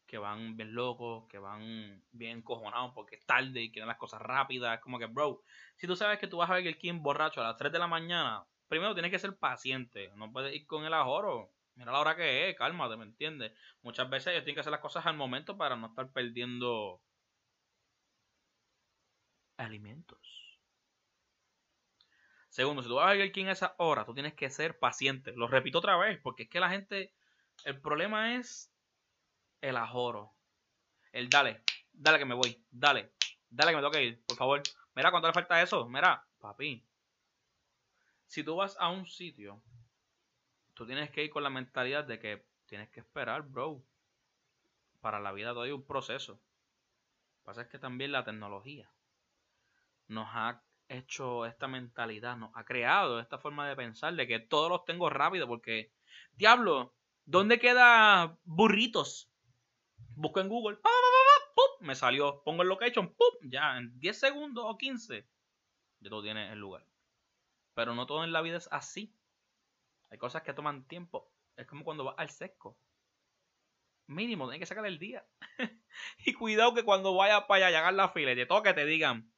que 0.07 0.19
van 0.19 0.57
bien 0.57 0.75
locos, 0.75 1.27
que 1.29 1.39
van 1.39 2.03
bien 2.13 2.39
encojonados 2.39 2.93
porque 2.95 3.17
es 3.17 3.27
tarde 3.27 3.63
y 3.63 3.73
quieren 3.73 3.89
las 3.89 3.99
cosas 3.99 4.21
rápidas. 4.21 4.81
Como 4.81 4.99
que, 4.99 5.07
bro, 5.07 5.43
si 5.77 5.87
tú 5.87 5.97
sabes 5.97 6.19
que 6.19 6.29
tú 6.29 6.39
vas 6.39 6.51
a 6.51 6.55
ver 6.55 6.67
el 6.67 6.79
King 6.79 7.01
borracho 7.03 7.41
a 7.41 7.45
las 7.45 7.57
3 7.57 7.73
de 7.73 7.79
la 7.79 7.87
mañana, 7.87 8.45
primero 8.69 8.95
tienes 8.95 9.11
que 9.11 9.19
ser 9.19 9.37
paciente. 9.37 10.11
No 10.17 10.33
puedes 10.33 10.55
ir 10.55 10.67
con 10.67 10.85
el 10.85 10.95
ajoro. 10.95 11.53
Mira 11.77 11.93
la 11.93 12.01
hora 12.01 12.17
que 12.17 12.51
es, 12.51 12.57
cálmate, 12.57 12.97
¿me 12.97 13.05
entiendes? 13.05 13.53
Muchas 13.83 14.09
veces 14.09 14.29
ellos 14.29 14.45
tienen 14.45 14.57
que 14.57 14.61
hacer 14.61 14.71
las 14.73 14.81
cosas 14.81 15.07
al 15.07 15.17
momento 15.17 15.57
para 15.57 15.77
no 15.77 15.89
estar 15.89 16.11
perdiendo 16.13 17.01
alimentos. 19.57 20.19
Segundo, 22.49 22.83
si 22.83 22.89
tú 22.89 22.95
vas 22.95 23.07
a 23.07 23.11
Burger 23.11 23.33
King 23.33 23.47
a 23.47 23.53
esa 23.53 23.75
hora, 23.79 24.05
tú 24.05 24.15
tienes 24.15 24.35
que 24.35 24.49
ser 24.49 24.79
paciente. 24.79 25.33
Lo 25.35 25.49
repito 25.49 25.79
otra 25.79 25.97
vez, 25.97 26.21
porque 26.23 26.45
es 26.45 26.49
que 26.49 26.61
la 26.61 26.71
gente. 26.71 27.13
El 27.65 27.81
problema 27.81 28.37
es 28.37 28.74
el 29.69 29.77
ajoro. 29.79 30.35
El 31.11 31.29
dale, 31.31 31.63
dale 31.93 32.19
que 32.19 32.25
me 32.27 32.35
voy, 32.35 32.63
dale, 32.71 33.13
dale 33.49 33.71
que 33.71 33.77
me 33.77 33.83
tengo 33.83 33.91
que 33.91 34.05
ir, 34.05 34.25
por 34.27 34.37
favor. 34.37 34.63
Mira, 34.95 35.11
¿cuánto 35.11 35.29
le 35.29 35.33
falta 35.33 35.63
eso? 35.63 35.89
Mira, 35.89 36.23
papi. 36.39 36.85
Si 38.27 38.45
tú 38.45 38.57
vas 38.57 38.77
a 38.79 38.91
un 38.91 39.07
sitio, 39.07 39.63
tú 40.75 40.87
tienes 40.87 41.11
que 41.11 41.25
ir 41.25 41.31
con 41.31 41.43
la 41.43 41.51
mentalidad 41.51 42.05
de 42.05 42.19
que 42.19 42.47
tienes 42.67 42.91
que 42.91 43.01
esperar, 43.01 43.43
bro. 43.43 43.83
Para 45.01 45.19
la 45.19 45.33
vida 45.33 45.51
todo 45.51 45.63
hay 45.63 45.71
un 45.71 45.87
proceso. 45.87 46.33
Lo 46.33 46.39
que 47.39 47.45
pasa 47.45 47.63
es 47.63 47.69
que 47.69 47.79
también 47.79 48.13
la 48.13 48.25
tecnología 48.25 48.91
nos 50.09 50.29
ha 50.33 50.63
hecho 50.89 51.47
esta 51.47 51.69
mentalidad, 51.69 52.37
¿no? 52.37 52.53
Ha 52.55 52.65
creado 52.65 53.19
esta 53.19 53.39
forma 53.39 53.67
de 53.67 53.77
pensar 53.77 54.15
de 54.15 54.27
que 54.27 54.41
todos 54.41 54.69
los 54.69 54.85
tengo 54.85 55.09
rápido 55.09 55.47
porque, 55.47 55.91
diablo, 56.37 56.95
¿dónde 57.25 57.59
queda 57.59 58.37
burritos? 58.45 59.31
Busco 60.17 60.41
en 60.41 60.49
Google, 60.49 60.79
me 61.85 61.95
salió, 61.95 62.43
pongo 62.43 62.63
el 62.63 62.69
location, 62.69 63.15
¡pum! 63.15 63.51
ya 63.51 63.77
en 63.77 63.99
10 64.01 64.19
segundos 64.19 64.65
o 64.67 64.77
15, 64.77 65.29
ya 66.01 66.11
tú 66.11 66.23
tienes 66.23 66.51
el 66.51 66.59
lugar. 66.59 66.87
Pero 67.75 67.95
no 67.95 68.07
todo 68.07 68.25
en 68.25 68.33
la 68.33 68.41
vida 68.41 68.57
es 68.57 68.69
así. 68.73 69.15
Hay 70.11 70.19
cosas 70.19 70.43
que 70.43 70.55
toman 70.55 70.87
tiempo. 70.87 71.31
Es 71.57 71.67
como 71.67 71.85
cuando 71.85 72.05
vas 72.05 72.15
al 72.19 72.31
sesco. 72.31 72.79
Mínimo, 74.07 74.47
tienes 74.47 74.61
que 74.61 74.67
sacar 74.67 74.87
el 74.87 74.99
día. 74.99 75.27
y 76.19 76.33
cuidado 76.35 76.75
que 76.75 76.85
cuando 76.85 77.15
vayas 77.15 77.45
para 77.45 77.67
allá, 77.67 77.79
llegar 77.79 77.95
la 77.95 78.09
fila 78.09 78.33
y 78.33 78.37
te 78.37 78.47
toque, 78.47 78.75
te 78.75 78.87
digan, 78.87 79.33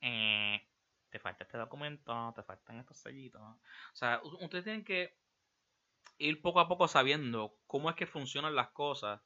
eh, 0.00 0.68
te 1.08 1.18
falta 1.18 1.44
este 1.44 1.58
documento, 1.58 2.32
te 2.34 2.42
faltan 2.42 2.78
estos 2.78 2.98
sellitos. 2.98 3.40
O 3.40 3.58
sea, 3.94 4.20
ustedes 4.22 4.64
tienen 4.64 4.84
que 4.84 5.18
ir 6.18 6.42
poco 6.42 6.60
a 6.60 6.68
poco 6.68 6.88
sabiendo 6.88 7.58
cómo 7.66 7.90
es 7.90 7.96
que 7.96 8.06
funcionan 8.06 8.54
las 8.54 8.68
cosas 8.68 9.20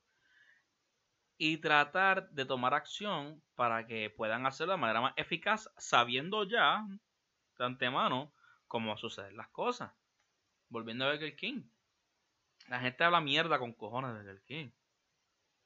y 1.42 1.56
tratar 1.56 2.28
de 2.32 2.44
tomar 2.44 2.74
acción 2.74 3.42
para 3.54 3.86
que 3.86 4.10
puedan 4.10 4.44
hacerlo 4.44 4.74
de 4.74 4.78
manera 4.78 5.00
más 5.00 5.14
eficaz, 5.16 5.72
sabiendo 5.78 6.44
ya 6.44 6.84
de 7.56 7.64
antemano 7.64 8.34
cómo 8.66 8.94
suceden 8.98 9.38
las 9.38 9.48
cosas. 9.48 9.90
Volviendo 10.68 11.06
a 11.06 11.12
Burger 11.12 11.34
King. 11.36 11.62
La 12.68 12.80
gente 12.80 13.04
habla 13.04 13.22
mierda 13.22 13.58
con 13.58 13.72
cojones 13.72 14.12
de 14.12 14.18
Burger 14.18 14.42
King. 14.44 14.70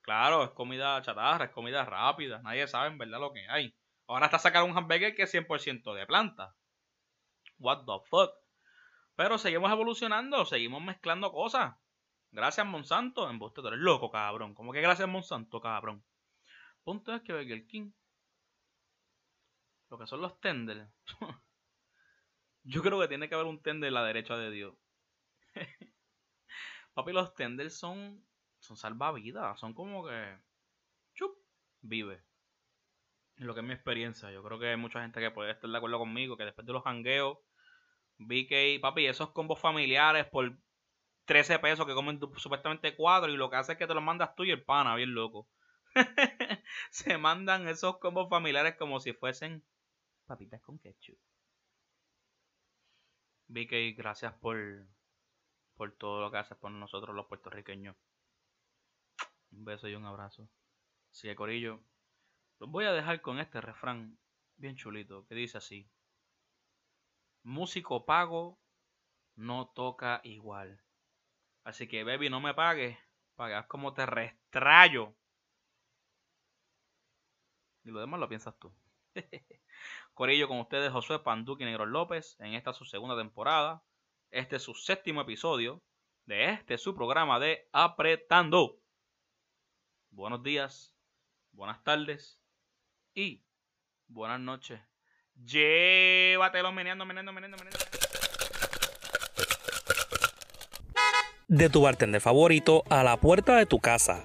Claro, 0.01 0.45
es 0.45 0.51
comida 0.51 1.03
chatarra, 1.03 1.47
es 1.47 1.51
comida 1.51 1.85
rápida. 1.85 2.41
Nadie 2.43 2.69
sabe 2.69 2.91
en 2.91 2.99
verdad 2.99 3.19
lo 3.19 3.33
que 3.33 3.45
hay. 3.49 3.75
Ahora 4.07 4.27
está 4.27 4.39
sacando 4.39 4.71
un 4.71 4.79
hamburger 4.79 5.17
que 5.17 5.25
es 5.25 5.35
100% 5.35 5.93
de 5.93 6.07
planta. 6.07 6.55
What 7.59 7.85
the 7.85 8.09
fuck. 8.09 8.31
Pero 9.17 9.39
seguimos 9.39 9.73
evolucionando, 9.73 10.45
seguimos 10.45 10.81
mezclando 10.83 11.33
cosas. 11.33 11.75
Gracias 12.35 12.67
Monsanto. 12.67 13.31
En 13.31 13.39
vos 13.39 13.55
tú 13.55 13.65
eres 13.67 13.79
loco, 13.79 14.11
cabrón. 14.11 14.55
¿Cómo 14.55 14.73
que 14.73 14.81
gracias 14.81 15.09
Monsanto, 15.09 15.61
cabrón? 15.61 16.05
Punto 16.83 17.15
es 17.15 17.23
que 17.23 17.33
Burger 17.33 17.65
King. 17.69 17.93
Lo 19.89 19.99
que 19.99 20.07
son 20.09 20.21
los 20.21 20.41
tenders. 20.41 20.91
Yo 22.65 22.83
creo 22.83 23.01
que 23.01 23.07
tiene 23.07 23.29
que 23.29 23.37
haber 23.37 23.47
un 23.47 23.63
tender 23.63 23.91
a 23.91 23.93
la 23.93 24.05
derecha 24.05 24.37
de 24.37 24.51
Dios. 24.51 24.75
Papi, 26.95 27.13
los 27.13 27.35
tenders 27.35 27.79
son. 27.79 28.27
Son 28.59 28.77
salvavidas. 28.77 29.61
Son 29.61 29.73
como 29.73 30.05
que. 30.05 30.37
Chup. 31.15 31.39
vive. 31.83 32.25
Lo 33.37 33.55
que 33.55 33.61
es 33.61 33.67
mi 33.67 33.75
experiencia. 33.75 34.33
Yo 34.33 34.43
creo 34.43 34.59
que 34.59 34.71
hay 34.71 34.77
mucha 34.77 35.03
gente 35.03 35.21
que 35.21 35.31
puede 35.31 35.53
estar 35.53 35.71
de 35.71 35.77
acuerdo 35.77 36.01
conmigo, 36.01 36.37
que 36.37 36.45
después 36.45 36.67
de 36.67 36.73
los 36.73 36.85
hangueos, 36.85 37.39
vi 38.19 38.49
que, 38.49 38.77
papi, 38.83 39.07
esos 39.07 39.31
combos 39.31 39.61
familiares 39.61 40.27
por 40.27 40.59
13 41.25 41.59
pesos 41.59 41.87
que 41.87 41.95
comen 41.95 42.21
supuestamente 42.37 42.95
4 42.95 43.33
y 43.33 43.37
lo 43.37 43.51
que 43.51 43.57
hace 43.57 43.73
es 43.73 43.79
que 43.79 43.87
te 43.87 43.95
los 43.95 44.03
mandas 44.03 44.35
tú 44.35 44.45
y 44.45 44.51
el 44.51 44.63
pana, 44.65 44.95
bien 44.95 45.15
loco. 45.15 45.49
Se 46.91 47.17
mandan 47.19 47.69
esos 47.69 47.99
combos 47.99 48.29
familiares 48.29 48.77
como 48.77 49.01
si 49.01 49.13
fuesen 49.13 49.65
papitas 50.27 50.61
con 50.63 50.79
ketchup. 50.79 51.19
Vicky, 53.47 53.93
gracias 53.93 54.35
por, 54.35 54.87
por 55.77 55.93
todo 55.93 56.21
lo 56.21 56.31
que 56.31 56.39
haces 56.39 56.57
por 56.59 56.71
nosotros 56.71 57.15
los 57.15 57.27
puertorriqueños. 57.27 57.97
Un 59.53 59.65
beso 59.65 59.89
y 59.89 59.95
un 59.95 60.05
abrazo. 60.05 60.49
Sigue 61.11 61.37
Corillo. 61.37 61.81
Los 62.59 62.71
voy 62.71 62.85
a 62.87 62.93
dejar 62.93 63.21
con 63.21 63.39
este 63.39 63.61
refrán 63.61 64.19
bien 64.57 64.77
chulito 64.77 65.27
que 65.27 65.35
dice 65.35 65.59
así. 65.59 65.89
Músico 67.43 68.05
pago 68.05 68.59
no 69.37 69.69
toca 69.69 70.21
igual. 70.25 70.84
Así 71.65 71.89
que, 71.89 72.05
baby, 72.05 72.31
no 72.31 72.41
me 72.41 72.55
pagues. 72.55 72.97
Pagas 73.37 73.67
como 73.67 73.95
te 73.95 74.07
restrayo. 74.07 75.15
Y 77.85 77.91
lo 77.91 78.01
demás 78.01 78.21
lo 78.21 78.29
piensas 78.29 78.59
tú. 78.59 78.73
Corillo 80.15 80.47
con 80.47 80.61
ustedes, 80.61 80.93
Josué 80.93 81.19
Panduque 81.19 81.65
Negro 81.65 81.87
López, 81.87 82.37
en 82.39 82.55
esta 82.55 82.73
su 82.73 82.85
segunda 82.85 83.17
temporada. 83.17 83.83
Este 84.31 84.57
es 84.57 84.63
su 84.63 84.75
séptimo 84.75 85.21
episodio 85.21 85.83
de 86.27 86.51
este 86.51 86.79
su 86.79 86.95
programa 86.95 87.39
de 87.41 87.69
Apretando. 87.73 88.79
Buenos 90.11 90.43
días, 90.43 90.95
buenas 91.53 91.83
tardes 91.83 92.41
y 93.15 93.45
buenas 94.07 94.41
noches. 94.41 94.81
Llévatelo 95.45 96.73
meneando, 96.73 97.05
meneando, 97.05 97.33
meneando, 97.33 97.57
meneando. 97.59 98.04
De 101.55 101.69
tu 101.69 101.83
bartender 101.83 102.21
favorito 102.21 102.83
a 102.91 103.05
la 103.05 103.17
puerta 103.17 103.55
de 103.55 103.65
tu 103.65 103.79
casa 103.79 104.25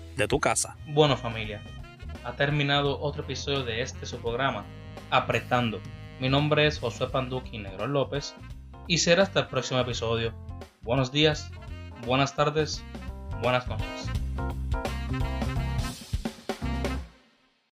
de 0.21 0.27
tu 0.27 0.39
casa. 0.39 0.77
Bueno 0.87 1.17
familia, 1.17 1.61
ha 2.23 2.33
terminado 2.33 2.99
otro 2.99 3.23
episodio 3.23 3.63
de 3.63 3.81
este 3.81 4.05
su 4.05 4.17
programa, 4.19 4.65
Apretando. 5.09 5.81
Mi 6.19 6.29
nombre 6.29 6.67
es 6.67 6.79
Josué 6.79 7.09
Panduqui 7.09 7.57
Negro 7.57 7.87
López 7.87 8.35
y 8.87 8.99
será 8.99 9.23
hasta 9.23 9.41
el 9.41 9.47
próximo 9.47 9.79
episodio. 9.79 10.33
Buenos 10.83 11.11
días, 11.11 11.51
buenas 12.05 12.35
tardes, 12.35 12.83
buenas 13.41 13.67
noches. 13.67 14.20